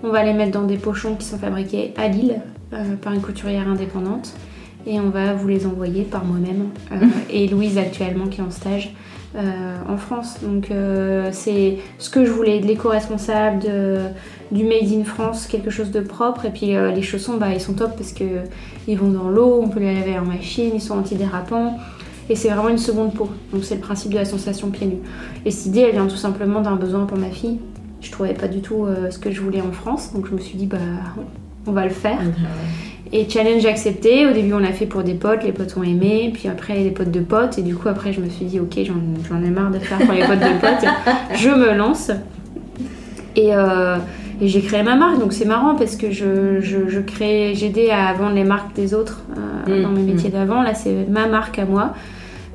On 0.03 0.09
va 0.09 0.23
les 0.23 0.33
mettre 0.33 0.51
dans 0.51 0.65
des 0.65 0.77
pochons 0.77 1.15
qui 1.15 1.25
sont 1.25 1.37
fabriqués 1.37 1.93
à 1.97 2.07
Lille 2.07 2.41
euh, 2.73 2.95
par 3.01 3.13
une 3.13 3.21
couturière 3.21 3.67
indépendante. 3.67 4.33
Et 4.87 4.99
on 4.99 5.09
va 5.09 5.33
vous 5.33 5.47
les 5.47 5.67
envoyer 5.67 6.03
par 6.03 6.25
moi-même 6.25 6.69
et 7.29 7.47
Louise 7.47 7.77
actuellement 7.77 8.27
qui 8.27 8.41
est 8.41 8.43
en 8.43 8.49
stage 8.49 8.93
en 9.87 9.95
France. 9.95 10.39
Donc 10.41 10.69
c'est 11.31 11.77
ce 11.99 12.09
que 12.09 12.25
je 12.25 12.31
voulais, 12.31 12.59
de 12.59 12.65
l'éco-responsable, 12.65 13.63
du 14.51 14.63
made 14.65 14.91
in 14.91 15.03
France, 15.03 15.47
quelque 15.47 15.69
chose 15.69 15.91
de 15.91 16.01
propre. 16.01 16.45
Et 16.45 16.49
puis 16.49 16.75
euh, 16.75 16.91
les 16.91 17.01
chaussons, 17.01 17.37
bah, 17.37 17.53
ils 17.53 17.61
sont 17.61 17.73
top 17.73 17.95
parce 17.95 18.11
que 18.11 18.23
ils 18.87 18.97
vont 18.97 19.09
dans 19.09 19.29
l'eau, 19.29 19.61
on 19.63 19.69
peut 19.69 19.79
les 19.79 19.95
laver 19.95 20.19
en 20.19 20.25
machine, 20.25 20.71
ils 20.73 20.81
sont 20.81 20.97
antidérapants. 20.97 21.77
Et 22.29 22.35
c'est 22.35 22.49
vraiment 22.49 22.69
une 22.69 22.77
seconde 22.77 23.13
peau. 23.13 23.29
Donc 23.51 23.63
c'est 23.63 23.75
le 23.75 23.81
principe 23.81 24.11
de 24.11 24.17
la 24.17 24.25
sensation 24.25 24.69
pieds 24.69 24.87
nus. 24.87 25.01
Et 25.45 25.51
cette 25.51 25.67
idée, 25.67 25.81
elle 25.81 25.93
vient 25.93 26.07
tout 26.07 26.17
simplement 26.17 26.61
d'un 26.61 26.75
besoin 26.75 27.05
pour 27.05 27.17
ma 27.17 27.29
fille. 27.29 27.59
Je 28.01 28.11
trouvais 28.11 28.33
pas 28.33 28.47
du 28.47 28.61
tout 28.61 28.85
euh, 28.85 29.11
ce 29.11 29.19
que 29.19 29.31
je 29.31 29.41
voulais 29.41 29.61
en 29.61 29.71
France, 29.71 30.13
donc 30.13 30.27
je 30.27 30.33
me 30.33 30.39
suis 30.39 30.57
dit 30.57 30.65
bah 30.65 30.77
on 31.67 31.71
va 31.71 31.83
le 31.83 31.91
faire. 31.91 32.19
Et 33.13 33.29
challenge 33.29 33.65
accepté. 33.65 34.25
Au 34.25 34.31
début, 34.31 34.53
on 34.53 34.59
l'a 34.59 34.71
fait 34.71 34.85
pour 34.85 35.03
des 35.03 35.15
potes, 35.15 35.43
les 35.43 35.51
potes 35.51 35.75
ont 35.77 35.83
aimé. 35.83 36.31
Puis 36.33 36.47
après, 36.47 36.81
des 36.81 36.91
potes 36.91 37.11
de 37.11 37.19
potes. 37.19 37.57
Et 37.57 37.61
du 37.61 37.75
coup, 37.75 37.89
après, 37.89 38.13
je 38.13 38.21
me 38.21 38.29
suis 38.29 38.45
dit, 38.45 38.59
ok, 38.59 38.79
j'en 38.83 39.43
ai 39.43 39.49
marre 39.49 39.69
de 39.69 39.79
faire 39.79 39.97
pour 39.99 40.13
les 40.13 40.21
potes 40.25 40.39
de 40.39 40.59
potes. 40.59 40.89
je 41.35 41.49
me 41.49 41.75
lance. 41.75 42.09
Et, 43.35 43.53
euh, 43.53 43.97
et 44.41 44.47
j'ai 44.47 44.61
créé 44.61 44.81
ma 44.83 44.95
marque, 44.95 45.19
donc 45.19 45.33
c'est 45.33 45.45
marrant 45.45 45.75
parce 45.75 45.95
que 45.95 46.11
je, 46.11 46.59
je, 46.61 46.99
crée, 46.99 47.53
j'aidais 47.53 47.91
à 47.91 48.11
vendre 48.13 48.33
les 48.33 48.43
marques 48.43 48.75
des 48.75 48.93
autres 48.93 49.21
euh, 49.67 49.79
mm, 49.79 49.83
dans 49.83 49.89
mes 49.89 50.01
métiers 50.01 50.29
mm. 50.29 50.33
d'avant. 50.33 50.61
Là, 50.63 50.73
c'est 50.73 51.07
ma 51.09 51.27
marque 51.27 51.59
à 51.59 51.65
moi. 51.65 51.93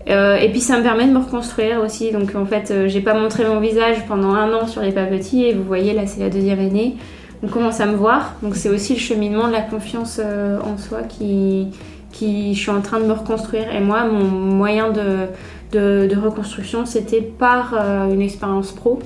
Euh, 0.09 0.37
et 0.37 0.51
puis 0.51 0.61
ça 0.61 0.79
me 0.79 0.83
permet 0.83 1.07
de 1.07 1.12
me 1.12 1.19
reconstruire 1.19 1.81
aussi. 1.81 2.12
Donc 2.12 2.35
en 2.35 2.47
fait, 2.47 2.71
euh, 2.71 2.88
j'ai 2.88 3.01
pas 3.01 3.14
montré 3.14 3.45
mon 3.45 3.61
visage 3.61 4.07
pendant 4.07 4.35
un 4.35 4.53
an 4.53 4.66
sur 4.66 4.83
les 4.83 4.92
petits 4.92 5.45
et 5.45 5.53
vous 5.53 5.64
voyez 5.64 5.92
là, 5.92 6.07
c'est 6.07 6.21
la 6.21 6.31
deuxième 6.31 6.61
année. 6.61 6.97
On 7.42 7.49
commence 7.49 7.81
à 7.81 7.87
me 7.87 7.97
voir. 7.97 8.35
Donc 8.42 8.57
c'est 8.57 8.69
aussi 8.69 8.95
le 8.95 9.01
cheminement 9.01 9.49
de 9.49 9.53
la 9.53 9.62
confiance 9.62 10.21
en 10.21 10.79
soi 10.79 11.03
qui, 11.03 11.69
qui, 12.12 12.55
je 12.55 12.61
suis 12.61 12.71
en 12.71 12.81
train 12.81 12.99
de 12.99 13.05
me 13.05 13.12
reconstruire. 13.12 13.75
Et 13.75 13.81
moi, 13.81 14.05
mon 14.05 14.25
moyen 14.25 14.90
de, 14.90 15.27
de, 15.73 16.07
de 16.07 16.16
reconstruction, 16.19 16.87
c'était 16.87 17.21
par 17.21 17.75
une 18.11 18.23
expérience 18.23 18.73
pro 18.73 19.01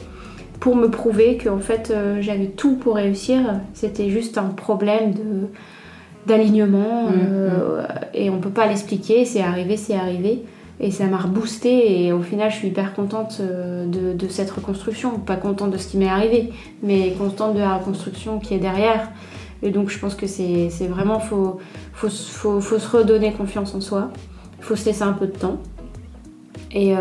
pour 0.61 0.77
me 0.77 0.89
prouver 0.89 1.39
que 1.39 1.49
en 1.49 1.59
fait 1.59 1.91
euh, 1.91 2.19
j'avais 2.21 2.47
tout 2.47 2.77
pour 2.77 2.97
réussir. 2.97 3.41
C'était 3.73 4.11
juste 4.11 4.39
un 4.39 4.49
problème 4.49 5.13
de 5.13 5.49
d'alignement 6.27 7.05
mm, 7.05 7.13
euh, 7.19 7.81
mm. 7.81 7.85
et 8.15 8.31
on 8.31 8.39
peut 8.39 8.51
pas 8.51 8.67
l'expliquer. 8.67 9.25
C'est 9.25 9.41
arrivé, 9.41 9.77
c'est 9.77 9.95
arrivé. 9.95 10.43
Et 10.83 10.91
ça 10.91 11.07
m'a 11.07 11.19
reboosté 11.19 12.07
et 12.07 12.13
au 12.13 12.23
final 12.23 12.51
je 12.51 12.57
suis 12.57 12.69
hyper 12.69 12.95
contente 12.95 13.39
euh, 13.41 13.87
de, 13.87 14.29
cette 14.29 14.51
reconstruction. 14.51 15.19
Pas 15.19 15.37
contente 15.37 15.71
de 15.71 15.77
ce 15.77 15.89
qui 15.89 15.99
m'est 15.99 16.09
arrivé, 16.09 16.53
mais 16.83 17.13
contente 17.13 17.55
de 17.55 17.61
la 17.61 17.77
reconstruction 17.77 18.39
qui 18.39 18.55
est 18.55 18.59
derrière. 18.59 19.11
Et 19.63 19.71
donc 19.71 19.91
je 19.91 19.99
pense 19.99 20.15
que 20.15 20.27
c'est 20.27 20.69
vraiment, 20.89 21.21
faut, 21.21 21.59
faut, 21.93 22.09
faut, 22.61 22.79
se 22.79 22.97
redonner 22.97 23.33
confiance 23.33 23.75
en 23.75 23.83
soi. 23.83 24.11
Il 24.59 24.65
faut 24.65 24.75
se 24.75 24.87
laisser 24.87 25.03
un 25.03 25.13
peu 25.13 25.27
de 25.27 25.37
temps. 25.37 25.59
Et, 26.73 26.95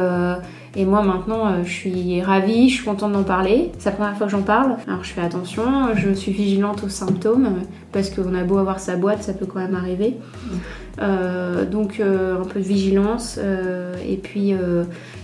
et 0.76 0.86
moi 0.86 1.02
maintenant, 1.02 1.48
euh, 1.48 1.64
je 1.64 1.72
suis 1.72 2.22
ravie, 2.22 2.70
je 2.70 2.76
suis 2.76 2.86
contente 2.86 3.12
d'en 3.14 3.24
parler. 3.24 3.72
C'est 3.80 3.90
la 3.90 3.96
première 3.96 4.16
fois 4.16 4.28
que 4.28 4.32
j'en 4.32 4.44
parle. 4.44 4.76
Alors 4.88 5.04
je 5.04 5.12
fais 5.12 5.22
attention, 5.22 5.96
je 5.96 6.12
suis 6.12 6.32
vigilante 6.32 6.84
aux 6.84 6.90
symptômes 6.90 7.62
parce 7.92 8.10
qu'on 8.10 8.36
a 8.36 8.44
beau 8.44 8.60
avoir 8.60 8.80
sa 8.80 8.96
boîte, 8.96 9.24
ça 9.24 9.34
peut 9.34 9.48
quand 9.48 9.60
même 9.60 9.76
arriver. 9.76 10.18
Euh, 10.18 10.56
donc 11.00 12.00
euh, 12.00 12.42
un 12.42 12.46
peu 12.46 12.60
de 12.60 12.66
vigilance. 12.66 13.40
et 14.08 14.18
puis 14.18 14.54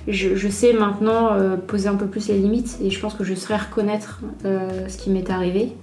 je, 0.07 0.47
sais 0.47 0.73
maintenant 0.73 1.29
poser 1.67 1.89
un 1.89 1.95
peu 1.95 2.07
plus 2.07 2.27
les 2.29 2.37
limites 2.37 2.77
et 2.83 2.89
je 2.89 2.99
pense 2.99 3.13
que 3.13 3.23
je 3.23 3.35
saurais 3.35 3.59
reconnaître 3.59 4.21
ce 4.43 4.97
qui 4.97 5.09
m'est 5.09 5.29
arrivé. 5.29 5.73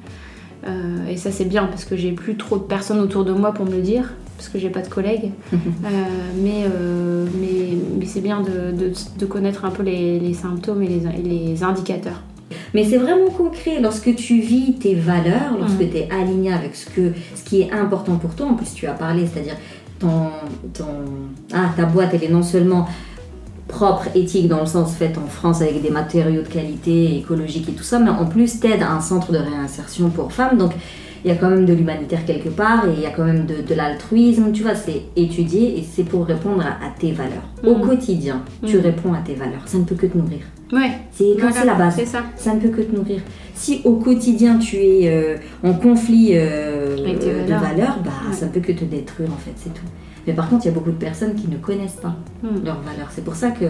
et 1.08 1.16
ça 1.16 1.30
c'est 1.30 1.44
bien 1.44 1.66
parce 1.66 1.84
que 1.84 1.96
j'ai 1.96 2.12
plus 2.12 2.36
trop 2.36 2.58
de 2.58 2.64
personnes 2.64 3.00
autour 3.00 3.24
de 3.24 3.32
moi 3.32 3.52
pour 3.52 3.66
me 3.66 3.72
le 3.72 3.82
dire 3.82 4.12
parce 4.42 4.52
que 4.52 4.58
j'ai 4.58 4.70
pas 4.70 4.82
de 4.82 4.88
collègues. 4.88 5.30
Euh, 5.84 5.88
mais, 6.42 6.64
euh, 6.64 7.26
mais, 7.40 7.76
mais 7.98 8.06
c'est 8.06 8.20
bien 8.20 8.40
de, 8.40 8.72
de, 9.18 9.26
connaître 9.26 9.64
un 9.64 9.70
peu 9.70 9.82
les, 9.82 10.20
les 10.20 10.32
symptômes 10.32 10.82
et 10.82 10.86
les, 10.86 11.00
les 11.22 11.64
indicateurs. 11.64 12.22
Mais 12.72 12.84
c'est 12.84 12.98
vraiment 12.98 13.30
concret. 13.30 13.80
Lorsque 13.80 14.14
tu 14.14 14.40
vis 14.40 14.74
tes 14.74 14.94
valeurs, 14.94 15.58
lorsque 15.58 15.80
mm. 15.80 15.90
tu 15.90 15.96
es 15.98 16.08
aligné 16.10 16.52
avec 16.52 16.76
ce, 16.76 16.88
que, 16.88 17.12
ce 17.34 17.42
qui 17.42 17.62
est 17.62 17.72
important 17.72 18.16
pour 18.16 18.34
toi, 18.34 18.46
en 18.46 18.54
plus 18.54 18.72
tu 18.74 18.86
as 18.86 18.92
parlé, 18.92 19.26
c'est-à-dire 19.26 19.56
ton, 20.02 20.30
ton, 20.74 20.86
ah, 21.54 21.70
ta 21.76 21.84
boîte, 21.86 22.10
elle 22.12 22.24
est 22.24 22.28
non 22.32 22.42
seulement 22.42 22.86
propre, 23.68 24.08
éthique, 24.14 24.48
dans 24.48 24.60
le 24.60 24.66
sens 24.66 24.94
fait 24.94 25.16
en 25.16 25.26
France 25.26 25.62
avec 25.62 25.80
des 25.80 25.90
matériaux 25.90 26.42
de 26.42 26.48
qualité, 26.48 27.16
écologique 27.18 27.68
et 27.68 27.72
tout 27.72 27.84
ça, 27.84 27.98
mais 27.98 28.10
en 28.10 28.26
plus 28.26 28.60
t'aides 28.60 28.82
à 28.82 28.92
un 28.92 29.00
centre 29.00 29.32
de 29.32 29.38
réinsertion 29.38 30.10
pour 30.10 30.32
femmes. 30.32 30.58
Donc 30.58 30.72
il 31.24 31.28
y 31.28 31.30
a 31.30 31.36
quand 31.36 31.48
même 31.48 31.64
de 31.64 31.72
l'humanitaire 31.72 32.24
quelque 32.26 32.48
part 32.48 32.84
et 32.88 32.92
il 32.94 33.00
y 33.00 33.06
a 33.06 33.10
quand 33.10 33.24
même 33.24 33.46
de, 33.46 33.74
l'altruisme, 33.74 34.50
tu 34.52 34.62
vois, 34.64 34.74
c'est 34.74 35.02
étudié 35.16 35.78
et 35.78 35.84
c'est 35.90 36.02
pour 36.02 36.26
répondre 36.26 36.62
à, 36.66 36.90
tes 36.98 37.12
valeurs. 37.12 37.48
Au 37.64 37.76
Mm. 37.76 37.88
quotidien, 37.88 38.42
tu 38.66 38.76
Mm. 38.76 38.80
réponds 38.80 39.12
à 39.14 39.18
tes 39.24 39.34
valeurs, 39.34 39.62
ça 39.66 39.78
ne 39.78 39.84
peut 39.84 39.94
que 39.94 40.06
te 40.06 40.18
nourrir. 40.18 40.40
Ouais. 40.72 40.90
C'est 41.12 41.24
quand 41.34 41.48
Voilà, 41.48 41.54
c'est 41.60 41.66
la 41.66 41.74
base, 41.74 41.94
C'est 41.96 42.06
ça. 42.06 42.22
ça 42.36 42.54
ne 42.54 42.60
peut 42.60 42.70
que 42.70 42.80
te 42.82 42.94
nourrir. 42.96 43.20
Si 43.54 43.82
au 43.84 43.92
quotidien 43.96 44.58
tu 44.58 44.76
es 44.76 45.08
euh, 45.08 45.36
en 45.62 45.74
conflit 45.74 46.30
euh, 46.32 46.71
Euh, 47.00 47.44
de 47.44 47.48
valeurs. 47.50 47.60
valeurs, 47.60 47.98
bah, 48.04 48.10
Ouais. 48.28 48.34
ça 48.34 48.46
ne 48.46 48.50
peut 48.50 48.60
que 48.60 48.72
te 48.72 48.84
détruire 48.84 49.28
en 49.32 49.36
fait, 49.36 49.52
c'est 49.56 49.72
tout. 49.72 49.84
Mais 50.26 50.32
par 50.34 50.48
contre, 50.48 50.64
il 50.64 50.68
y 50.68 50.70
a 50.70 50.74
beaucoup 50.74 50.90
de 50.92 50.96
personnes 50.96 51.34
qui 51.34 51.48
ne 51.48 51.56
connaissent 51.56 51.98
pas 52.00 52.14
Mm. 52.42 52.64
leurs 52.64 52.80
valeurs. 52.80 53.08
C'est 53.10 53.24
pour 53.24 53.34
ça 53.34 53.50
que 53.50 53.64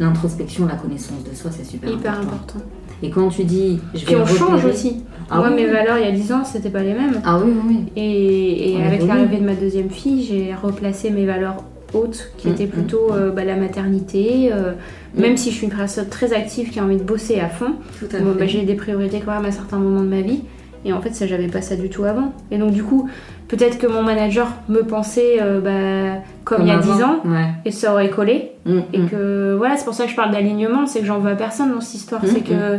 l'introspection, 0.00 0.66
la 0.66 0.74
connaissance 0.74 1.24
de 1.28 1.34
soi, 1.34 1.50
c'est 1.50 1.64
super 1.64 1.90
Hyper 1.90 2.12
important. 2.12 2.32
important. 2.36 2.58
Et 3.02 3.10
quand 3.10 3.28
tu 3.28 3.44
dis, 3.44 3.80
je 3.94 4.04
Puis 4.04 4.16
on 4.16 4.26
change 4.26 4.64
aussi. 4.64 5.02
Ah 5.30 5.38
Moi, 5.38 5.48
oui, 5.50 5.56
mes 5.56 5.64
oui. 5.66 5.72
valeurs 5.72 5.98
il 5.98 6.04
y 6.04 6.08
a 6.08 6.12
10 6.12 6.32
ans, 6.32 6.44
c'était 6.44 6.70
pas 6.70 6.82
les 6.82 6.92
mêmes. 6.92 7.20
Ah 7.24 7.38
oui, 7.42 7.50
oui, 7.54 7.62
oui. 7.96 8.02
Et, 8.02 8.82
avec 8.82 9.06
l'arrivée 9.06 9.38
de 9.38 9.44
ma 9.44 9.54
deuxième 9.54 9.90
fille, 9.90 10.22
j'ai 10.22 10.54
replacé 10.54 11.10
mes 11.10 11.24
valeurs 11.26 11.56
hautes, 11.94 12.32
qui 12.36 12.48
Mm, 12.48 12.52
étaient 12.52 12.66
mm, 12.66 12.70
plutôt 12.70 13.12
euh, 13.12 13.30
bah, 13.30 13.44
la 13.44 13.56
maternité. 13.56 14.50
euh. 14.52 14.72
Même 15.16 15.36
si 15.36 15.50
je 15.50 15.56
suis 15.56 15.66
une 15.66 15.72
personne 15.72 16.08
très 16.08 16.32
active 16.32 16.70
qui 16.70 16.80
a 16.80 16.84
envie 16.84 16.96
de 16.96 17.02
bosser 17.04 17.38
à 17.40 17.48
fond, 17.48 17.74
bon, 18.02 18.34
bah, 18.38 18.46
j'ai 18.46 18.62
des 18.64 18.74
priorités 18.74 19.22
quand 19.24 19.32
même 19.32 19.44
à 19.44 19.52
certains 19.52 19.78
moments 19.78 20.00
de 20.02 20.08
ma 20.08 20.20
vie. 20.20 20.40
Et 20.84 20.92
en 20.92 21.00
fait, 21.00 21.14
ça, 21.14 21.26
j'avais 21.26 21.46
pas 21.48 21.62
ça 21.62 21.76
du 21.76 21.88
tout 21.88 22.04
avant. 22.04 22.32
Et 22.50 22.58
donc, 22.58 22.72
du 22.72 22.82
coup, 22.82 23.08
peut-être 23.48 23.78
que 23.78 23.86
mon 23.86 24.02
manager 24.02 24.48
me 24.68 24.82
pensait 24.82 25.38
euh, 25.40 25.60
bah, 25.60 26.20
comme, 26.44 26.62
il 26.62 26.68
y 26.68 26.70
a 26.70 26.76
avant. 26.78 26.94
10 26.96 27.02
ans, 27.02 27.16
Ouais. 27.24 27.46
et 27.64 27.70
ça 27.70 27.92
aurait 27.92 28.10
collé. 28.10 28.52
Mm, 28.66 28.78
Et 28.92 28.98
mm. 28.98 29.08
que 29.08 29.54
voilà, 29.56 29.76
c'est 29.76 29.84
pour 29.84 29.94
ça 29.94 30.04
que 30.04 30.10
je 30.10 30.16
parle 30.16 30.30
d'alignement, 30.32 30.86
c'est 30.86 31.00
que 31.00 31.06
j'en 31.06 31.18
veux 31.20 31.30
à 31.32 31.36
personne 31.36 31.72
dans 31.72 31.80
cette 31.80 31.94
histoire. 31.94 32.22
Mhm. 32.22 32.30
C'est 32.32 32.40
que, 32.42 32.78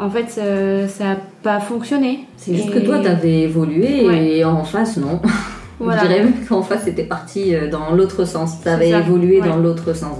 en 0.00 0.10
fait, 0.10 0.28
ça- 0.30 0.88
ça 0.88 1.04
n'a 1.04 1.16
pas 1.42 1.60
fonctionné. 1.60 2.26
C'est 2.36 2.54
juste 2.54 2.68
Et- 2.70 2.72
que 2.72 2.78
toi, 2.86 2.98
t'avais 2.98 3.42
évolué 3.42 4.06
Ouais. 4.06 4.38
et 4.38 4.44
en 4.44 4.64
face, 4.64 4.96
non. 4.96 5.20
Voilà. 5.80 6.02
Je 6.02 6.06
dirais 6.08 6.24
même 6.24 6.32
qu'en 6.48 6.62
face, 6.62 6.82
c'était 6.86 7.04
parti 7.04 7.54
euh, 7.54 7.70
dans 7.70 7.94
l'autre 7.94 8.24
sens. 8.24 8.54
Ça. 8.64 8.82
évolué 8.82 9.40
Ouais. 9.40 9.46
dans 9.48 9.58
l'autre 9.58 9.92
sens, 9.94 10.18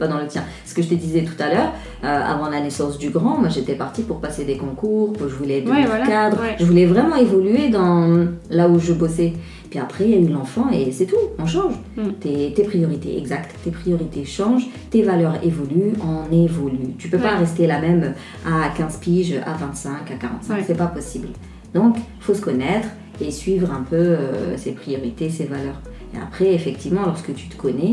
pas 0.00 0.08
dans 0.08 0.18
le 0.18 0.26
tien. 0.26 0.42
Ce 0.66 0.74
que 0.74 0.82
je 0.82 0.88
te 0.88 0.94
disais 0.94 1.22
tout 1.22 1.40
à 1.40 1.48
l'heure, 1.48 1.72
euh, 2.02 2.06
avant 2.34 2.48
la 2.48 2.60
naissance 2.60 2.98
du 2.98 3.10
grand, 3.10 3.38
moi 3.38 3.48
j'étais 3.48 3.74
partie 3.74 4.02
pour 4.02 4.18
passer 4.20 4.44
des 4.44 4.56
concours, 4.56 5.12
je 5.20 5.34
voulais 5.36 5.60
devenir 5.60 5.82
Ouais, 5.82 5.86
voilà. 5.86 6.06
cadre. 6.06 6.40
Ouais. 6.40 6.56
Je 6.58 6.64
voulais 6.64 6.86
vraiment 6.86 7.14
évoluer 7.16 7.68
dans 7.68 8.26
là 8.50 8.68
où 8.68 8.80
je 8.80 8.92
bossais. 8.92 9.34
Puis 9.68 9.78
après, 9.78 10.04
il 10.06 10.10
y 10.10 10.14
a 10.14 10.18
eu 10.18 10.26
l'enfant 10.26 10.68
et 10.72 10.90
c'est 10.90 11.06
tout, 11.06 11.14
on 11.38 11.46
change. 11.46 11.74
Mm. 11.96 12.02
Tes, 12.18 12.52
tes 12.54 12.64
priorités, 12.64 13.16
exact. 13.16 13.54
Tes 13.62 13.70
priorités 13.70 14.24
changent, 14.24 14.66
tes 14.90 15.02
valeurs 15.02 15.34
évoluent, 15.44 15.92
on 16.02 16.34
évolue. 16.34 16.94
Tu 16.98 17.08
peux 17.08 17.18
pas 17.18 17.36
rester 17.36 17.68
la 17.68 17.80
même 17.80 18.14
à 18.44 18.70
15 18.76 18.96
piges, 18.96 19.34
à 19.46 19.52
25, 19.52 20.10
à 20.10 20.14
45. 20.18 20.54
Ouais. 20.56 20.64
C'est 20.66 20.76
pas 20.76 20.86
possible. 20.88 21.28
Donc, 21.72 21.98
faut 22.18 22.34
se 22.34 22.40
connaître 22.40 22.88
et 23.20 23.30
suivre 23.30 23.70
un 23.70 23.82
peu 23.88 23.94
euh, 23.96 24.56
ses 24.56 24.72
priorités, 24.72 25.30
ses 25.30 25.44
valeurs. 25.44 25.80
Et 26.12 26.18
après, 26.20 26.52
effectivement, 26.52 27.02
lorsque 27.06 27.32
tu 27.34 27.46
te 27.46 27.56
connais, 27.56 27.92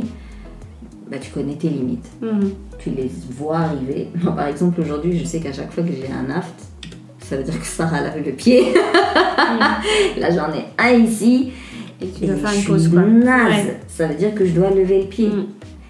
bah, 1.09 1.17
tu 1.19 1.31
connais 1.31 1.55
tes 1.55 1.69
limites. 1.69 2.09
Mhm. 2.21 2.51
Tu 2.79 2.89
les 2.91 3.09
vois 3.37 3.57
arriver. 3.59 4.09
Moi, 4.23 4.35
par 4.35 4.47
exemple, 4.47 4.81
aujourd'hui, 4.81 5.17
je 5.17 5.25
sais 5.25 5.39
qu'à 5.39 5.53
chaque 5.53 5.71
fois 5.71 5.83
que 5.83 5.91
j'ai 5.91 6.09
un 6.11 6.29
aft, 6.35 6.53
ça 7.19 7.37
veut 7.37 7.43
dire 7.43 7.59
que 7.59 7.65
Sarah 7.65 8.01
lave 8.01 8.21
le 8.25 8.31
pied. 8.31 8.73
Là, 10.19 10.29
j'en 10.31 10.51
ai 10.53 10.65
un 10.77 10.97
ici. 10.99 11.51
Et 12.01 12.07
tu 12.07 12.25
dois 12.25 12.35
faire 12.35 12.49
je 12.49 12.55
une 12.55 12.61
suis 12.61 12.71
pause, 12.71 12.87
quoi. 12.89 13.01
naze. 13.01 13.53
Ouais. 13.65 13.79
Ça 13.87 14.07
veut 14.07 14.15
dire 14.15 14.35
que 14.35 14.45
je 14.45 14.51
dois 14.53 14.69
lever 14.69 15.01
le 15.03 15.07
pied. 15.07 15.27
Mhm. 15.29 15.45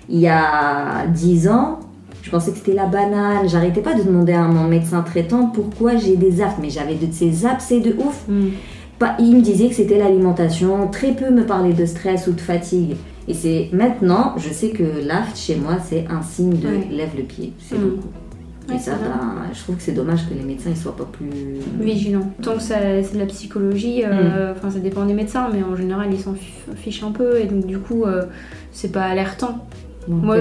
Il 0.10 0.19
y 0.19 0.27
a 0.30 1.06
10 1.08 1.49
ans, 1.49 1.80
je 2.23 2.30
pensais 2.30 2.51
que 2.51 2.58
c'était 2.58 2.73
la 2.73 2.86
banane. 2.86 3.47
J'arrêtais 3.49 3.82
pas 3.82 3.93
de 3.93 4.03
demander 4.03 4.34
à 4.34 4.43
mon 4.43 4.67
médecin 4.67 5.01
traitant 5.01 5.47
pourquoi 5.47 5.97
j'ai 5.97 6.15
des 6.15 6.41
aftes. 6.41 6.60
Mais 6.62 6.69
j'avais 6.69 6.95
de 6.95 7.12
ces 7.12 7.45
abcès 7.45 7.80
de 7.82 7.93
ouf. 7.99 8.23
Mhm. 8.30 8.51
Pas- 8.99 9.15
il 9.19 9.36
me 9.36 9.41
disait 9.41 9.67
que 9.67 9.75
c'était 9.75 9.97
l'alimentation. 9.99 10.88
Très 10.88 11.12
peu 11.13 11.30
me 11.30 11.43
parlait 11.45 11.73
de 11.73 11.86
stress 11.86 12.27
ou 12.27 12.32
de 12.32 12.41
fatigue. 12.41 12.95
Et 13.28 13.34
c'est 13.34 13.70
maintenant, 13.74 14.36
je 14.38 14.50
sais 14.54 14.70
que 14.70 14.84
l'aft 15.06 15.38
chez 15.38 15.56
moi, 15.56 15.78
c'est 15.84 16.06
un 16.10 16.22
signe 16.22 16.58
de 16.60 16.68
Ouais. 16.68 16.88
lève 16.92 17.10
le 17.18 17.24
pied. 17.24 17.54
C'est 17.60 17.78
Mhm. 17.78 17.90
beaucoup. 17.90 18.08
Ouais, 18.70 18.76
Et 18.76 18.80
ça, 18.80 18.92
ben, 18.94 19.44
je 19.54 19.60
trouve 19.62 19.78
que 19.78 19.82
c'est 19.82 19.94
dommage 19.94 20.28
que 20.28 20.34
les 20.34 20.44
médecins 20.46 20.70
ils 20.70 20.76
soient 20.78 20.96
pas 20.96 21.08
plus. 21.10 21.30
Vigilant. 21.80 22.30
Tant 22.42 22.56
que 22.56 22.62
c'est 22.62 23.13
de 23.13 23.20
la 23.20 23.26
psychologie, 23.26 24.02
Mm. 24.04 24.10
euh, 24.12 24.52
enfin 24.52 24.70
ça 24.70 24.80
dépend 24.80 25.06
des 25.06 25.13
médecins, 25.13 25.48
mais 25.54 25.63
en 25.63 25.74
général 25.76 26.08
ils 26.12 26.20
s'en 26.20 26.34
fi- 26.34 26.52
fichent 26.76 27.04
un 27.04 27.12
peu 27.12 27.40
et 27.40 27.46
donc 27.46 27.66
du 27.66 27.78
coup 27.80 28.04
euh, 28.04 28.24
c'est 28.74 28.92
pas 28.92 29.04
alertant. 29.04 29.66
Bon, 30.10 30.16
Moi 30.18 30.38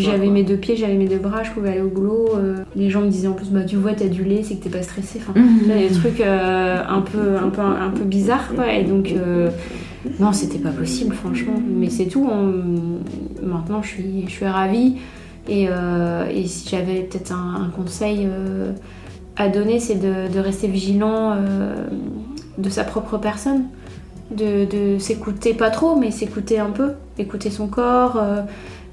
j'avais 0.00 0.26
mes 0.28 0.42
deux 0.42 0.56
pieds, 0.56 0.74
j'avais 0.76 0.94
mes 0.94 1.06
deux 1.06 1.18
bras, 1.18 1.42
je 1.44 1.50
pouvais 1.52 1.70
aller 1.70 1.80
au 1.82 1.88
boulot. 1.88 2.30
euh, 2.36 2.56
les 2.74 2.90
gens 2.90 3.00
me 3.00 3.08
disaient 3.08 3.28
en 3.28 3.32
plus 3.32 3.48
bah 3.50 3.62
tu 3.64 3.76
vois 3.76 3.92
t'as 3.94 4.08
du 4.08 4.24
lait, 4.24 4.42
c'est 4.42 4.56
que 4.56 4.64
t'es 4.64 4.68
pas 4.70 4.82
stressé. 4.82 5.20
Enfin. 5.20 5.38
Là, 5.68 5.76
il 5.76 5.82
y 5.82 5.86
a 5.86 5.88
des 5.88 5.94
trucs 5.94 6.20
euh, 6.20 6.78
un, 6.88 7.00
peu, 7.00 7.36
un, 7.40 7.48
peu, 7.48 7.60
un 7.62 7.90
peu 7.90 8.02
bizarres, 8.04 8.52
quoi. 8.56 8.72
Et 8.72 8.82
donc, 8.84 9.12
non, 10.18 10.32
c'était 10.32 10.58
pas 10.58 10.70
possible, 10.70 11.14
franchement. 11.14 11.54
Mais 11.66 11.90
c'est 11.90 12.06
tout. 12.06 12.28
Maintenant, 13.42 13.82
je 13.82 13.88
suis, 13.88 14.28
je 14.28 14.44
ravie. 14.44 14.96
Et, 15.48 15.66
euh, 15.68 16.26
et 16.30 16.46
si 16.46 16.68
j'avais 16.68 17.02
peut-être 17.02 17.32
un, 17.32 17.70
conseil 17.74 18.28
euh, 18.30 18.72
à 19.36 19.48
donner, 19.48 19.80
c'est 19.80 19.96
de, 19.96 20.38
rester 20.38 20.68
vigilant 20.68 21.32
euh, 21.32 21.86
de 22.58 22.68
sa 22.68 22.84
propre 22.84 23.18
personne. 23.18 23.64
De 24.30 24.98
s'écouter 24.98 25.52
pas 25.52 25.70
trop, 25.70 25.96
mais 25.96 26.10
s'écouter 26.10 26.58
un 26.58 26.70
peu. 26.70 26.92
Écouter 27.18 27.50
son 27.50 27.68
corps. 27.68 28.22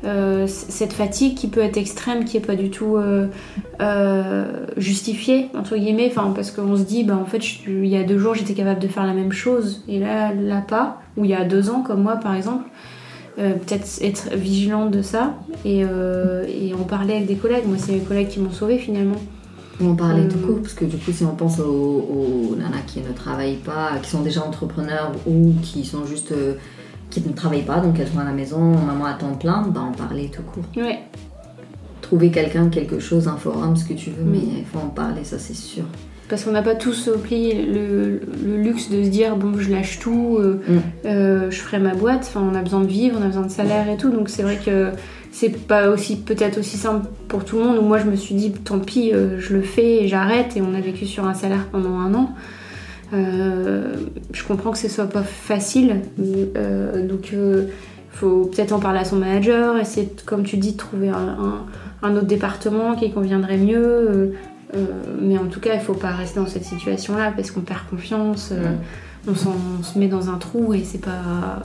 Euh, 0.06 0.46
cette 0.48 0.94
fatigue 0.94 1.36
qui 1.36 1.48
peut 1.48 1.60
être 1.62 1.78
extrême, 1.78 2.24
qui 2.26 2.38
est 2.38 2.46
pas 2.46 2.56
du 2.56 2.70
tout 2.70 2.96
euh, 2.96 3.28
euh, 3.82 4.66
justifiée 4.78 5.50
entre 5.58 5.76
guillemets, 5.76 6.08
enfin 6.10 6.32
parce 6.36 6.52
qu'on 6.52 6.76
se 6.78 6.84
dit, 6.84 7.04
bah 7.04 7.18
en 7.22 7.26
fait, 7.26 7.42
je- 7.42 7.70
il 7.70 7.88
y 7.88 7.98
a 7.98 8.04
deux 8.04 8.18
jours 8.18 8.34
j'étais 8.36 8.54
capable 8.54 8.80
de 8.80 8.88
faire 8.88 9.06
la 9.06 9.14
même 9.14 9.32
chose 9.32 9.84
et 9.88 10.00
là, 10.00 10.34
là 10.34 10.62
pas, 10.62 11.02
ou 11.18 11.26
il 11.26 11.32
y 11.32 11.36
a 11.36 11.44
deux 11.46 11.70
ans 11.70 11.82
comme 11.82 12.02
moi 12.04 12.16
par 12.18 12.36
exemple, 12.36 12.66
peut-être 13.38 13.88
être 14.02 14.36
vigilante 14.36 14.92
de 14.92 15.02
ça 15.02 15.34
et, 15.64 15.80
et 15.80 16.74
en 16.74 16.84
parler 16.84 17.14
avec 17.16 17.26
des 17.28 17.36
collègues. 17.36 17.64
Moi, 17.68 17.78
c'est 17.78 17.94
mes 17.94 18.00
collègues 18.00 18.28
qui 18.28 18.40
m'ont 18.42 18.52
sauvée 18.52 18.78
finalement. 18.78 19.16
On 19.82 19.96
parlait 19.96 20.28
tout 20.28 20.40
court, 20.40 20.58
parce 20.62 20.74
que 20.74 20.84
du 20.84 20.98
coup, 20.98 21.14
si 21.14 21.24
on 21.24 21.36
pense 21.36 21.58
aux, 21.62 22.52
aux 22.52 22.56
nanas 22.58 22.82
qui 22.86 23.00
ne 23.00 23.14
travaillent 23.16 23.56
pas, 23.64 23.92
qui 24.04 24.10
sont 24.10 24.22
déjà 24.22 24.44
entrepreneurs 24.46 25.14
ou 25.26 25.54
qui 25.64 25.86
sont 25.86 26.06
juste. 26.06 26.34
Euh, 27.10 27.22
qui 27.22 27.28
ne 27.28 27.34
travaillent 27.34 27.64
pas, 27.64 27.80
donc 27.80 28.00
elles 28.00 28.08
sont 28.08 28.20
à 28.20 28.24
la 28.26 28.32
maison, 28.32 28.60
maman 28.60 29.06
à 29.06 29.14
temps 29.14 29.34
plein, 29.34 29.62
bah 29.68 29.82
on 29.90 29.94
parlait 29.96 30.30
tout 30.34 30.44
court. 30.44 30.64
Ouais, 30.78 31.00
Trouver 32.02 32.32
quelqu'un, 32.32 32.70
quelque 32.70 33.00
chose, 33.00 33.28
un 33.28 33.36
forum, 33.36 33.76
ce 33.76 33.86
que 33.86 33.94
tu 33.94 34.10
veux, 34.10 34.24
Mm. 34.24 34.32
mais 34.32 34.38
il 34.60 34.66
faut 34.66 34.80
en 34.80 34.90
parler, 34.90 35.24
ça 35.24 35.38
c'est 35.38 35.54
sûr. 35.56 35.84
parce 36.28 36.44
qu'on 36.44 36.52
n'a 36.52 36.62
pas 36.62 36.76
tous 36.76 37.08
au 37.08 37.18
pli 37.18 37.54
le, 37.54 38.22
le 38.46 38.58
luxe 38.62 38.90
de 38.92 39.04
se 39.04 39.10
dire 39.10 39.36
bon, 39.36 39.54
je 39.58 39.72
lâche 39.72 39.98
tout, 40.00 40.38
euh, 40.40 40.62
Mm. 40.68 40.78
euh, 41.06 41.52
je 41.52 41.58
ferai 41.60 41.80
ma 41.80 41.96
boîte. 41.96 42.22
Enfin, 42.30 42.42
on 42.52 42.56
a 42.56 42.62
besoin 42.62 42.82
de 42.82 42.88
vivre, 42.88 43.18
on 43.20 43.24
a 43.24 43.28
besoin 43.28 43.44
de 43.48 43.52
salaire 43.52 43.90
et 43.90 43.98
tout. 43.98 44.10
Donc 44.12 44.30
c'est 44.30 44.44
vrai 44.44 44.60
que 44.64 44.92
c'est 45.32 45.50
pas 45.68 45.90
aussi 45.90 46.18
peut-être 46.18 46.60
aussi 46.60 46.78
simple 46.78 47.08
pour 47.28 47.46
tout 47.46 47.58
le 47.58 47.64
monde. 47.64 47.84
Moi, 47.84 47.98
je 47.98 48.06
me 48.06 48.16
suis 48.16 48.36
dit 48.36 48.52
tant 48.52 48.78
pis, 48.80 49.12
euh, 49.12 49.40
je 49.40 49.54
le 49.56 49.62
fais 49.64 50.04
et 50.04 50.08
j'arrête. 50.08 50.56
Et 50.56 50.62
on 50.62 50.76
a 50.76 50.82
vécu 50.82 51.08
sur 51.08 51.26
un 51.28 51.34
salaire 51.34 51.66
pendant 51.72 51.98
un 51.98 52.14
an. 52.14 52.30
Euh, 53.14 53.94
je 54.34 54.44
comprends 54.44 54.72
que 54.72 54.78
ce 54.78 54.88
soit 54.88 55.08
pas 55.08 55.24
facile, 55.24 56.02
euh, 56.56 57.08
donc 57.08 57.32
il 57.32 57.68
faut 58.12 58.46
peut-être 58.46 58.72
en 58.72 58.80
parler 58.80 59.00
à 59.00 59.06
son 59.06 59.16
manager, 59.16 59.78
essayer, 59.78 60.10
comme 60.26 60.44
tu 60.44 60.58
dis, 60.58 60.74
de 60.74 60.78
trouver 60.78 61.10
un, 61.10 61.16
un- 61.16 61.66
un 62.08 62.16
autre 62.16 62.28
département 62.28 62.96
qui 62.96 63.12
conviendrait 63.12 63.58
mieux. 63.58 63.78
euh, 63.86 64.28
euh, 64.76 64.86
mais 65.20 65.38
en 65.40 65.46
tout 65.48 65.60
cas, 65.60 65.74
il 65.74 65.80
faut 65.80 65.96
pas 65.96 66.12
rester 66.12 66.40
dans 66.40 66.46
cette 66.46 66.64
situation-là 66.66 67.34
parce 67.36 67.50
qu'on 67.50 67.62
perd 67.62 67.80
confiance, 67.90 68.52
euh, 68.52 68.76
on, 69.28 69.34
se 69.84 69.98
met 69.98 70.08
dans 70.08 70.30
un 70.30 70.38
trou 70.38 70.76
et 70.76 70.84
c'est 70.84 71.02
pas, 71.02 71.60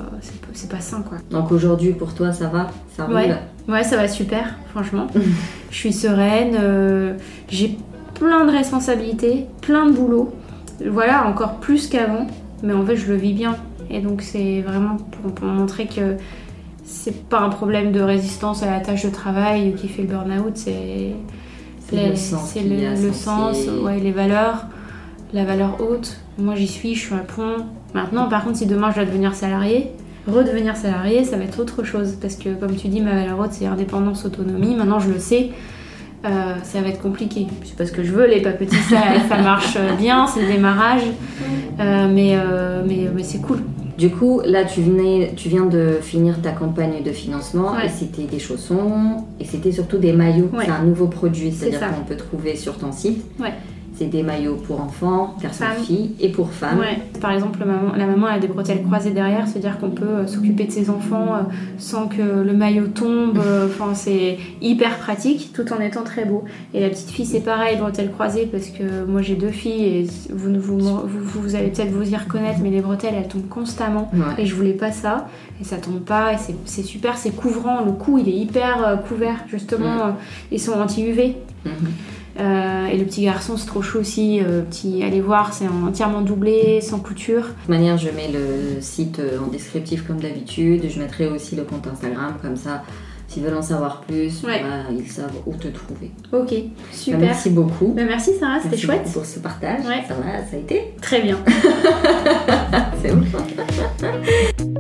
c'est 0.55 0.71
pas, 0.71 0.81
sain 0.81 1.03
quoi. 1.03 1.19
Donc 1.31 1.53
aujourd'hui, 1.53 1.93
pour 1.93 2.15
toi, 2.15 2.33
ça 2.33 2.47
va? 2.49 2.69
Ça 2.97 3.05
roule? 3.05 3.15
Ouais. 3.17 3.35
Ouais, 3.69 3.85
ça 3.85 3.97
va 3.97 4.09
super, 4.09 4.55
franchement. 4.71 5.07
je 5.71 5.77
suis 5.77 5.93
sereine, 5.93 6.57
euh, 6.59 7.13
j'ai 7.51 7.77
plein 8.15 8.47
de 8.47 8.51
responsabilités, 8.53 9.47
plein 9.61 9.87
de 9.87 9.93
boulot. 9.93 10.33
Voilà, 10.87 11.27
encore 11.27 11.57
plus 11.61 11.89
qu'avant, 11.89 12.27
mais 12.63 12.73
en 12.73 12.85
fait, 12.85 12.97
je 12.97 13.07
le 13.07 13.17
vis 13.17 13.33
bien. 13.33 13.57
Et 13.91 14.01
donc, 14.01 14.23
c'est 14.23 14.61
vraiment 14.63 14.97
pour, 14.97 15.33
pour 15.33 15.47
montrer 15.47 15.87
que 15.87 16.17
c'est 16.85 17.29
pas 17.29 17.41
un 17.41 17.49
problème 17.49 17.93
de 17.93 18.01
résistance 18.01 18.63
à 18.63 18.71
la 18.71 18.81
tâche 18.81 19.05
de 19.05 19.11
travail 19.11 19.75
qui 19.75 19.89
fait 19.89 20.03
le 20.03 20.09
burn-out, 20.09 20.57
c'est 20.57 21.15
le 21.93 22.17
sens 22.17 22.55
le, 22.57 22.61
a 22.61 22.91
le 22.91 22.93
associé. 22.93 23.13
sens, 23.13 23.57
ouais, 23.83 24.01
les 24.01 24.13
valeurs, 24.13 24.67
la 25.33 25.45
valeur 25.45 25.81
haute. 25.81 26.19
Moi, 26.39 26.55
j'y 26.55 26.67
suis, 26.67 26.95
je 26.95 27.01
suis 27.01 27.15
à 27.15 27.19
pont. 27.19 27.67
Maintenant, 27.95 28.29
par 28.29 28.45
contre, 28.45 28.59
si 28.59 28.67
demain 28.67 28.91
je 28.91 28.97
dois 28.97 29.05
devenir 29.05 29.35
salarié, 29.35 29.91
redevenir 30.27 30.77
salarié, 30.77 31.25
ça 31.25 31.37
va 31.37 31.45
être 31.45 31.61
autre 31.61 31.85
chose. 31.85 32.17
Parce 32.21 32.37
que, 32.37 32.55
comme 32.55 32.75
tu 32.75 32.89
dis, 32.89 33.01
ma 33.01 33.15
valeur 33.15 33.39
haute, 33.39 33.53
c'est 33.53 33.67
indépendance, 33.67 34.25
autonomie. 34.25 34.75
Maintenant, 34.75 34.99
je 34.99 35.11
le 35.11 35.19
sais. 35.19 35.51
Euh, 36.25 36.55
ça 36.63 36.81
va 36.81 36.89
être 36.89 37.03
compliqué. 37.03 37.47
C'est 37.65 37.77
pas 37.77 37.85
ce 37.87 37.93
que 37.93 38.03
je 38.03 38.11
veux, 38.13 38.27
les 38.27 38.41
papetis, 38.41 38.77
ça, 38.89 38.97
ça 39.29 39.37
marche 39.43 39.77
bien, 39.99 40.27
c'est 40.27 40.41
le 40.43 40.53
démarrage. 40.53 41.03
Euh, 41.81 42.09
mais 42.13 42.33
euh, 42.37 42.83
mais, 42.87 43.09
mais 43.15 43.23
c'est 43.23 43.41
cool. 43.41 43.59
Du 43.99 44.11
coup, 44.11 44.41
là, 44.45 44.65
tu, 44.65 44.81
venais, 44.83 45.35
tu 45.37 45.49
viens 45.49 45.67
de 45.67 45.99
finir 46.03 46.41
ta 46.43 46.51
campagne 46.51 47.03
de 47.05 47.13
financement 47.13 47.73
Ouais. 47.75 47.87
et 47.87 47.89
c'était 47.89 48.25
des 48.25 48.41
chaussons 48.41 49.19
et 49.39 49.45
c'était 49.45 49.71
surtout 49.71 49.99
des 49.99 50.13
maillots. 50.13 50.51
Ouais. 50.53 50.65
C'est 50.65 50.71
un 50.73 50.83
nouveau 50.83 51.07
produit, 51.07 51.53
C'est 51.53 51.67
c'est-à-dire 51.71 51.81
ça. 51.81 51.89
qu'on 51.89 52.03
peut 52.05 52.17
trouver 52.17 52.57
sur 52.57 52.77
ton 52.77 52.91
site. 52.91 53.25
Ouais. 53.39 53.53
C'est 53.97 54.07
des 54.07 54.25
maillots 54.25 54.57
pour 54.57 54.81
enfants, 54.81 55.37
garçons, 55.41 55.63
Femmes. 55.65 55.85
filles 55.85 56.17
et 56.21 56.29
pour 56.31 56.51
femmes. 56.53 56.81
Ouais. 56.81 56.99
Par 57.21 57.31
exemple, 57.31 57.61
la 57.61 57.67
maman, 57.67 57.93
la 57.97 58.07
maman 58.07 58.27
a 58.27 58.39
des 58.41 58.49
bretelles 58.49 58.83
croisées 58.83 59.13
derrière, 59.13 59.47
c'est-à-dire 59.47 59.79
qu'on 59.79 59.91
peut 59.91 60.05
euh, 60.05 60.27
s'occuper 60.27 60.65
de 60.65 60.73
ses 60.73 60.91
enfants 60.91 61.35
euh, 61.35 61.39
sans 61.79 62.09
que 62.09 62.21
le 62.21 62.53
maillot 62.53 62.89
tombe. 62.89 63.39
euh, 63.39 63.69
Enfin, 63.71 63.95
c'est 63.95 64.39
hyper 64.61 64.99
pratique 64.99 65.53
tout 65.55 65.73
en 65.73 65.79
étant 65.81 66.03
très 66.03 66.25
beau. 66.25 66.43
Et 66.75 66.81
la 66.81 66.89
petite 66.89 67.11
fille, 67.11 67.25
c'est 67.25 67.41
pareil, 67.45 67.77
bretelles 67.77 68.11
croisées, 68.11 68.47
parce 68.51 68.67
que 68.67 69.05
moi 69.07 69.23
j'ai 69.23 69.37
deux 69.37 69.51
filles 69.53 69.85
et 69.85 70.07
vous, 70.33 70.53
vous, 70.59 70.79
vous, 70.81 71.41
vous 71.43 71.55
allez 71.55 71.69
peut-être 71.69 71.93
vous 71.93 72.11
y 72.11 72.17
reconnaître, 72.17 72.59
mais 72.63 72.71
les 72.71 72.81
bretelles 72.81 73.15
elles 73.17 73.29
tombent 73.29 73.49
constamment. 73.49 74.11
Ouais. 74.13 74.43
Et 74.43 74.47
je 74.47 74.57
voulais 74.57 74.73
pas 74.73 74.91
ça, 74.91 75.29
et 75.61 75.65
ça 75.65 75.77
tombe 75.77 76.01
pas, 76.01 76.33
et 76.33 76.37
c'est- 76.67 76.83
super, 76.83 77.17
c'est 77.17 77.31
couvrant. 77.31 77.85
Le 77.85 77.93
cou 77.93 78.19
il 78.19 78.29
est 78.29 78.37
hyper 78.37 79.01
couvert, 79.09 79.45
justement. 79.49 80.07
euh, 80.07 80.11
Ils 80.51 80.61
sont 80.61 80.73
anti-UV. 80.73 81.37
Mhm. 81.65 81.73
Euh, 82.41 82.87
et 82.87 82.97
le 82.99 83.05
petit 83.05 83.23
garçon, 83.25 83.57
c'est 83.57 83.67
trop 83.67 83.81
chou 83.83 83.99
aussi. 83.99 84.41
euh, 84.43 84.63
petit, 84.63 85.03
allez 85.05 85.21
voir, 85.21 85.53
c'est 85.53 85.67
entièrement 85.69 86.21
doublé, 86.21 86.81
sans 86.81 86.99
couture. 86.99 87.43
De 87.43 87.47
toute 87.49 87.69
manière, 87.69 87.97
je 87.97 88.09
mets 88.11 88.31
le 88.33 88.81
site 88.81 89.21
euh, 89.21 89.39
en 89.45 89.47
descriptif 89.49 90.07
comme 90.07 90.19
d'habitude. 90.19 90.85
Je 90.89 90.99
mettrai 90.99 91.27
aussi 91.29 91.55
le 91.57 91.63
compte 91.63 91.87
Instagram, 91.87 92.35
comme 92.43 92.57
ça, 92.57 92.83
s'ils 93.29 93.43
veulent 93.45 93.57
en 93.57 93.63
savoir 93.63 94.01
plus, 94.01 94.43
Ouais. 94.45 94.63
bah, 94.63 94.91
ils 94.93 95.07
savent 95.09 95.31
où 95.47 95.55
te 95.55 95.69
trouver. 95.69 96.11
Ok, 96.33 96.51
Bah, 96.51 96.83
super. 96.93 97.19
merci 97.21 97.51
beaucoup. 97.51 97.95
Bah, 97.97 98.03
merci 98.07 98.33
Sarah, 98.39 98.59
c'était 98.63 98.77
chouette. 98.79 99.09
pour 99.13 99.25
ce 99.25 99.39
partage. 99.39 99.85
Ouais. 99.87 100.03
Ça 100.09 100.15
va, 100.15 100.39
ça 100.51 100.57
a 100.57 100.59
été 100.59 100.93
Très 101.01 101.21
bien. 101.23 101.39
C'est 103.03 103.13
ouf. 103.13 104.65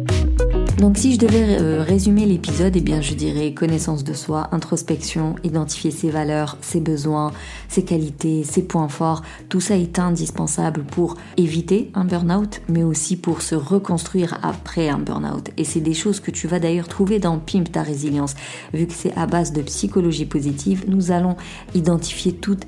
Donc 0.78 0.98
si 0.98 1.14
je 1.14 1.18
devais 1.18 1.60
euh, 1.60 1.82
résumer 1.82 2.26
l'épisode, 2.26 2.74
eh 2.76 2.80
bien 2.80 3.00
je 3.00 3.14
dirais 3.14 3.54
connaissance 3.54 4.02
de 4.02 4.12
soi, 4.12 4.48
introspection, 4.50 5.36
identifier 5.44 5.92
ses 5.92 6.10
valeurs, 6.10 6.58
ses 6.62 6.80
besoins, 6.80 7.32
ses 7.68 7.84
qualités, 7.84 8.42
ses 8.42 8.62
points 8.62 8.88
forts. 8.88 9.22
Tout 9.48 9.60
ça 9.60 9.76
est 9.76 9.98
indispensable 9.98 10.82
pour 10.82 11.16
éviter 11.36 11.90
un 11.94 12.04
burn-out, 12.04 12.60
mais 12.68 12.82
aussi 12.82 13.16
pour 13.16 13.40
se 13.40 13.54
reconstruire 13.54 14.38
après 14.42 14.88
un 14.88 14.98
burn-out. 14.98 15.50
Et 15.56 15.64
c'est 15.64 15.80
des 15.80 15.94
choses 15.94 16.18
que 16.18 16.32
tu 16.32 16.48
vas 16.48 16.58
d'ailleurs 16.58 16.88
trouver 16.88 17.20
dans 17.20 17.38
Pimp 17.38 17.70
ta 17.70 17.82
résilience. 17.82 18.34
Vu 18.72 18.86
que 18.86 18.94
c'est 18.94 19.16
à 19.16 19.26
base 19.26 19.52
de 19.52 19.62
psychologie 19.62 20.26
positive, 20.26 20.84
nous 20.88 21.12
allons 21.12 21.36
identifier 21.74 22.32
toutes 22.32 22.66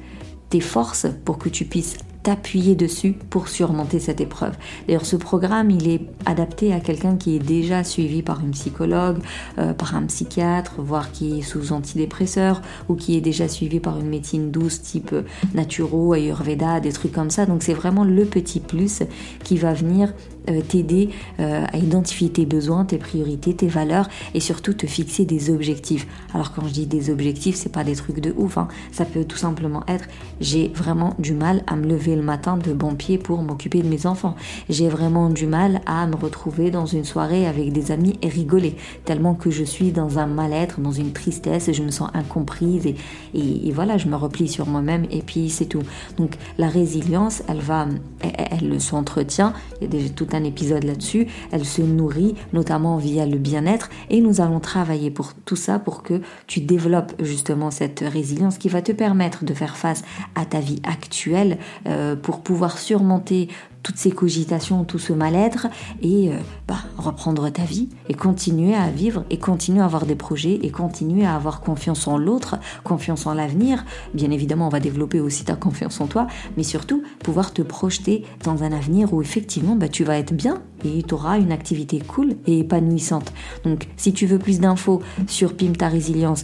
tes 0.48 0.60
forces 0.60 1.06
pour 1.24 1.38
que 1.38 1.48
tu 1.48 1.64
puisses 1.64 1.96
t'appuyer 2.26 2.74
dessus 2.74 3.14
pour 3.30 3.46
surmonter 3.46 4.00
cette 4.00 4.20
épreuve. 4.20 4.54
D'ailleurs, 4.88 5.06
ce 5.06 5.14
programme, 5.14 5.70
il 5.70 5.88
est 5.88 6.00
adapté 6.24 6.72
à 6.72 6.80
quelqu'un 6.80 7.14
qui 7.14 7.36
est 7.36 7.38
déjà 7.38 7.84
suivi 7.84 8.20
par 8.20 8.40
une 8.40 8.50
psychologue, 8.50 9.18
euh, 9.58 9.72
par 9.72 9.94
un 9.94 10.02
psychiatre, 10.06 10.82
voire 10.82 11.12
qui 11.12 11.38
est 11.38 11.42
sous 11.42 11.72
antidépresseur, 11.72 12.62
ou 12.88 12.96
qui 12.96 13.16
est 13.16 13.20
déjà 13.20 13.46
suivi 13.46 13.78
par 13.78 14.00
une 14.00 14.08
médecine 14.08 14.50
douce 14.50 14.82
type 14.82 15.12
euh, 15.12 15.22
naturo, 15.54 16.14
ayurveda, 16.14 16.80
des 16.80 16.90
trucs 16.90 17.12
comme 17.12 17.30
ça. 17.30 17.46
Donc 17.46 17.62
c'est 17.62 17.74
vraiment 17.74 18.02
le 18.02 18.24
petit 18.24 18.58
plus 18.58 19.04
qui 19.44 19.56
va 19.56 19.72
venir 19.72 20.12
euh, 20.50 20.62
t'aider 20.62 21.10
à 21.38 21.76
identifier 21.76 22.30
tes 22.30 22.46
besoins, 22.46 22.84
tes 22.84 22.98
priorités, 22.98 23.54
tes 23.54 23.68
valeurs 23.68 24.08
et 24.34 24.40
surtout 24.40 24.72
te 24.72 24.86
fixer 24.86 25.24
des 25.24 25.50
objectifs. 25.50 26.08
Alors 26.34 26.52
quand 26.52 26.66
je 26.66 26.72
dis 26.72 26.86
des 26.86 27.10
objectifs, 27.10 27.54
c'est 27.54 27.72
pas 27.72 27.84
des 27.84 27.94
trucs 27.94 28.20
de 28.20 28.34
ouf, 28.36 28.58
hein. 28.58 28.66
ça 28.90 29.04
peut 29.04 29.24
tout 29.24 29.36
simplement 29.36 29.84
être 29.86 30.04
j'ai 30.40 30.68
vraiment 30.68 31.14
du 31.18 31.34
mal 31.34 31.62
à 31.66 31.76
me 31.76 31.86
lever 31.86 32.15
le 32.16 32.22
matin 32.22 32.56
de 32.56 32.72
bon 32.72 32.94
pied 32.94 33.18
pour 33.18 33.42
m'occuper 33.42 33.82
de 33.82 33.88
mes 33.88 34.06
enfants. 34.06 34.34
J'ai 34.68 34.88
vraiment 34.88 35.30
du 35.30 35.46
mal 35.46 35.80
à 35.86 36.06
me 36.06 36.16
retrouver 36.16 36.70
dans 36.70 36.86
une 36.86 37.04
soirée 37.04 37.46
avec 37.46 37.72
des 37.72 37.92
amis 37.92 38.18
et 38.22 38.28
rigoler 38.28 38.76
tellement 39.04 39.34
que 39.34 39.50
je 39.50 39.64
suis 39.64 39.92
dans 39.92 40.18
un 40.18 40.26
mal-être, 40.26 40.80
dans 40.80 40.92
une 40.92 41.12
tristesse, 41.12 41.70
je 41.72 41.82
me 41.82 41.90
sens 41.90 42.10
incomprise 42.14 42.86
et, 42.86 42.96
et, 43.34 43.72
voilà, 43.72 43.98
je 43.98 44.08
me 44.08 44.16
replie 44.16 44.48
sur 44.48 44.66
moi-même 44.66 45.06
et 45.10 45.22
puis 45.22 45.50
c'est 45.50 45.66
tout. 45.66 45.82
Donc 46.16 46.36
la 46.58 46.68
résilience, 46.68 47.42
elle 47.48 47.60
va, 47.60 47.86
elle, 48.20 48.72
elle 48.72 48.80
s'entretient. 48.80 49.52
Il 49.80 49.84
y 49.84 49.86
a 49.86 49.90
déjà 49.90 50.08
tout 50.08 50.28
un 50.32 50.44
épisode 50.44 50.84
là-dessus. 50.84 51.26
Elle 51.52 51.64
se 51.64 51.82
nourrit, 51.82 52.34
notamment 52.52 52.96
via 52.96 53.26
le 53.26 53.38
bien-être. 53.38 53.90
Et 54.10 54.20
nous 54.20 54.40
allons 54.40 54.60
travailler 54.60 55.10
pour 55.10 55.34
tout 55.34 55.56
ça 55.56 55.78
pour 55.78 56.02
que 56.02 56.20
tu 56.46 56.60
développes 56.60 57.14
justement 57.22 57.70
cette 57.70 58.00
résilience 58.00 58.58
qui 58.58 58.68
va 58.68 58.82
te 58.82 58.92
permettre 58.92 59.44
de 59.44 59.54
faire 59.54 59.76
face 59.76 60.02
à 60.34 60.44
ta 60.44 60.60
vie 60.60 60.80
actuelle 60.84 61.58
euh, 61.86 61.95
pour 62.22 62.40
pouvoir 62.40 62.78
surmonter 62.78 63.48
toutes 63.86 63.98
ces 63.98 64.10
cogitations, 64.10 64.82
tout 64.82 64.98
ce 64.98 65.12
mal-être 65.12 65.68
et 66.02 66.32
euh, 66.32 66.38
bah, 66.66 66.78
reprendre 66.98 67.48
ta 67.50 67.62
vie 67.62 67.88
et 68.08 68.14
continuer 68.14 68.74
à 68.74 68.90
vivre 68.90 69.24
et 69.30 69.38
continuer 69.38 69.80
à 69.80 69.84
avoir 69.84 70.06
des 70.06 70.16
projets 70.16 70.58
et 70.60 70.70
continuer 70.70 71.24
à 71.24 71.36
avoir 71.36 71.60
confiance 71.60 72.08
en 72.08 72.18
l'autre, 72.18 72.56
confiance 72.82 73.28
en 73.28 73.34
l'avenir. 73.34 73.84
Bien 74.12 74.32
évidemment, 74.32 74.66
on 74.66 74.70
va 74.70 74.80
développer 74.80 75.20
aussi 75.20 75.44
ta 75.44 75.54
confiance 75.54 76.00
en 76.00 76.08
toi, 76.08 76.26
mais 76.56 76.64
surtout 76.64 77.04
pouvoir 77.22 77.52
te 77.52 77.62
projeter 77.62 78.24
dans 78.42 78.64
un 78.64 78.72
avenir 78.72 79.14
où 79.14 79.22
effectivement 79.22 79.76
bah, 79.76 79.88
tu 79.88 80.02
vas 80.02 80.18
être 80.18 80.34
bien 80.34 80.62
et 80.84 81.04
tu 81.04 81.14
auras 81.14 81.38
une 81.38 81.52
activité 81.52 82.00
cool 82.00 82.34
et 82.48 82.58
épanouissante. 82.58 83.32
Donc 83.62 83.86
si 83.96 84.12
tu 84.12 84.26
veux 84.26 84.40
plus 84.40 84.58
d'infos 84.58 85.00
sur 85.28 85.56
Pim 85.56 85.74
ta 85.78 85.86
résilience, 85.86 86.42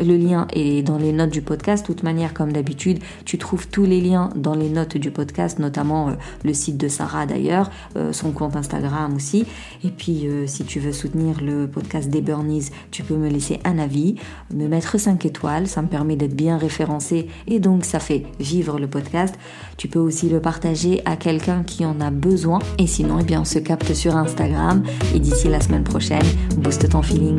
le 0.00 0.16
lien 0.16 0.46
est 0.52 0.82
dans 0.82 0.98
les 0.98 1.12
notes 1.12 1.30
du 1.30 1.42
podcast. 1.42 1.82
De 1.82 1.92
toute 1.92 2.02
manière, 2.02 2.34
comme 2.34 2.52
d'habitude, 2.52 2.98
tu 3.24 3.38
trouves 3.38 3.68
tous 3.68 3.84
les 3.84 4.00
liens 4.00 4.30
dans 4.36 4.54
les 4.54 4.68
notes 4.68 4.96
du 4.96 5.10
podcast, 5.10 5.58
notamment 5.58 6.08
euh, 6.08 6.12
le 6.44 6.54
site 6.54 6.76
de 6.76 6.88
Sarah 6.88 7.26
d'ailleurs, 7.26 7.70
euh, 7.96 8.12
son 8.12 8.32
compte 8.32 8.56
Instagram 8.56 9.14
aussi. 9.14 9.46
Et 9.84 9.90
puis, 9.90 10.26
euh, 10.26 10.46
si 10.46 10.64
tu 10.64 10.80
veux 10.80 10.92
soutenir 10.92 11.40
le 11.40 11.66
podcast 11.66 12.10
des 12.10 12.20
Burnies, 12.20 12.70
tu 12.90 13.02
peux 13.02 13.16
me 13.16 13.28
laisser 13.28 13.60
un 13.64 13.78
avis, 13.78 14.16
me 14.52 14.68
mettre 14.68 14.98
5 14.98 15.24
étoiles. 15.24 15.66
Ça 15.66 15.82
me 15.82 15.88
permet 15.88 16.16
d'être 16.16 16.36
bien 16.36 16.58
référencé 16.58 17.28
et 17.46 17.60
donc 17.60 17.84
ça 17.84 17.98
fait 17.98 18.26
vivre 18.40 18.78
le 18.78 18.88
podcast. 18.88 19.34
Tu 19.76 19.88
peux 19.88 19.98
aussi 19.98 20.28
le 20.28 20.40
partager 20.40 21.02
à 21.04 21.16
quelqu'un 21.16 21.62
qui 21.62 21.84
en 21.84 22.00
a 22.00 22.10
besoin. 22.10 22.58
Et 22.78 22.86
sinon, 22.86 23.18
eh 23.20 23.24
bien, 23.24 23.42
on 23.42 23.44
se 23.44 23.58
capte 23.58 23.92
sur 23.94 24.16
Instagram. 24.16 24.82
Et 25.14 25.20
d'ici 25.20 25.48
la 25.48 25.60
semaine 25.60 25.84
prochaine, 25.84 26.24
booste 26.58 26.88
ton 26.88 27.02
feeling. 27.02 27.38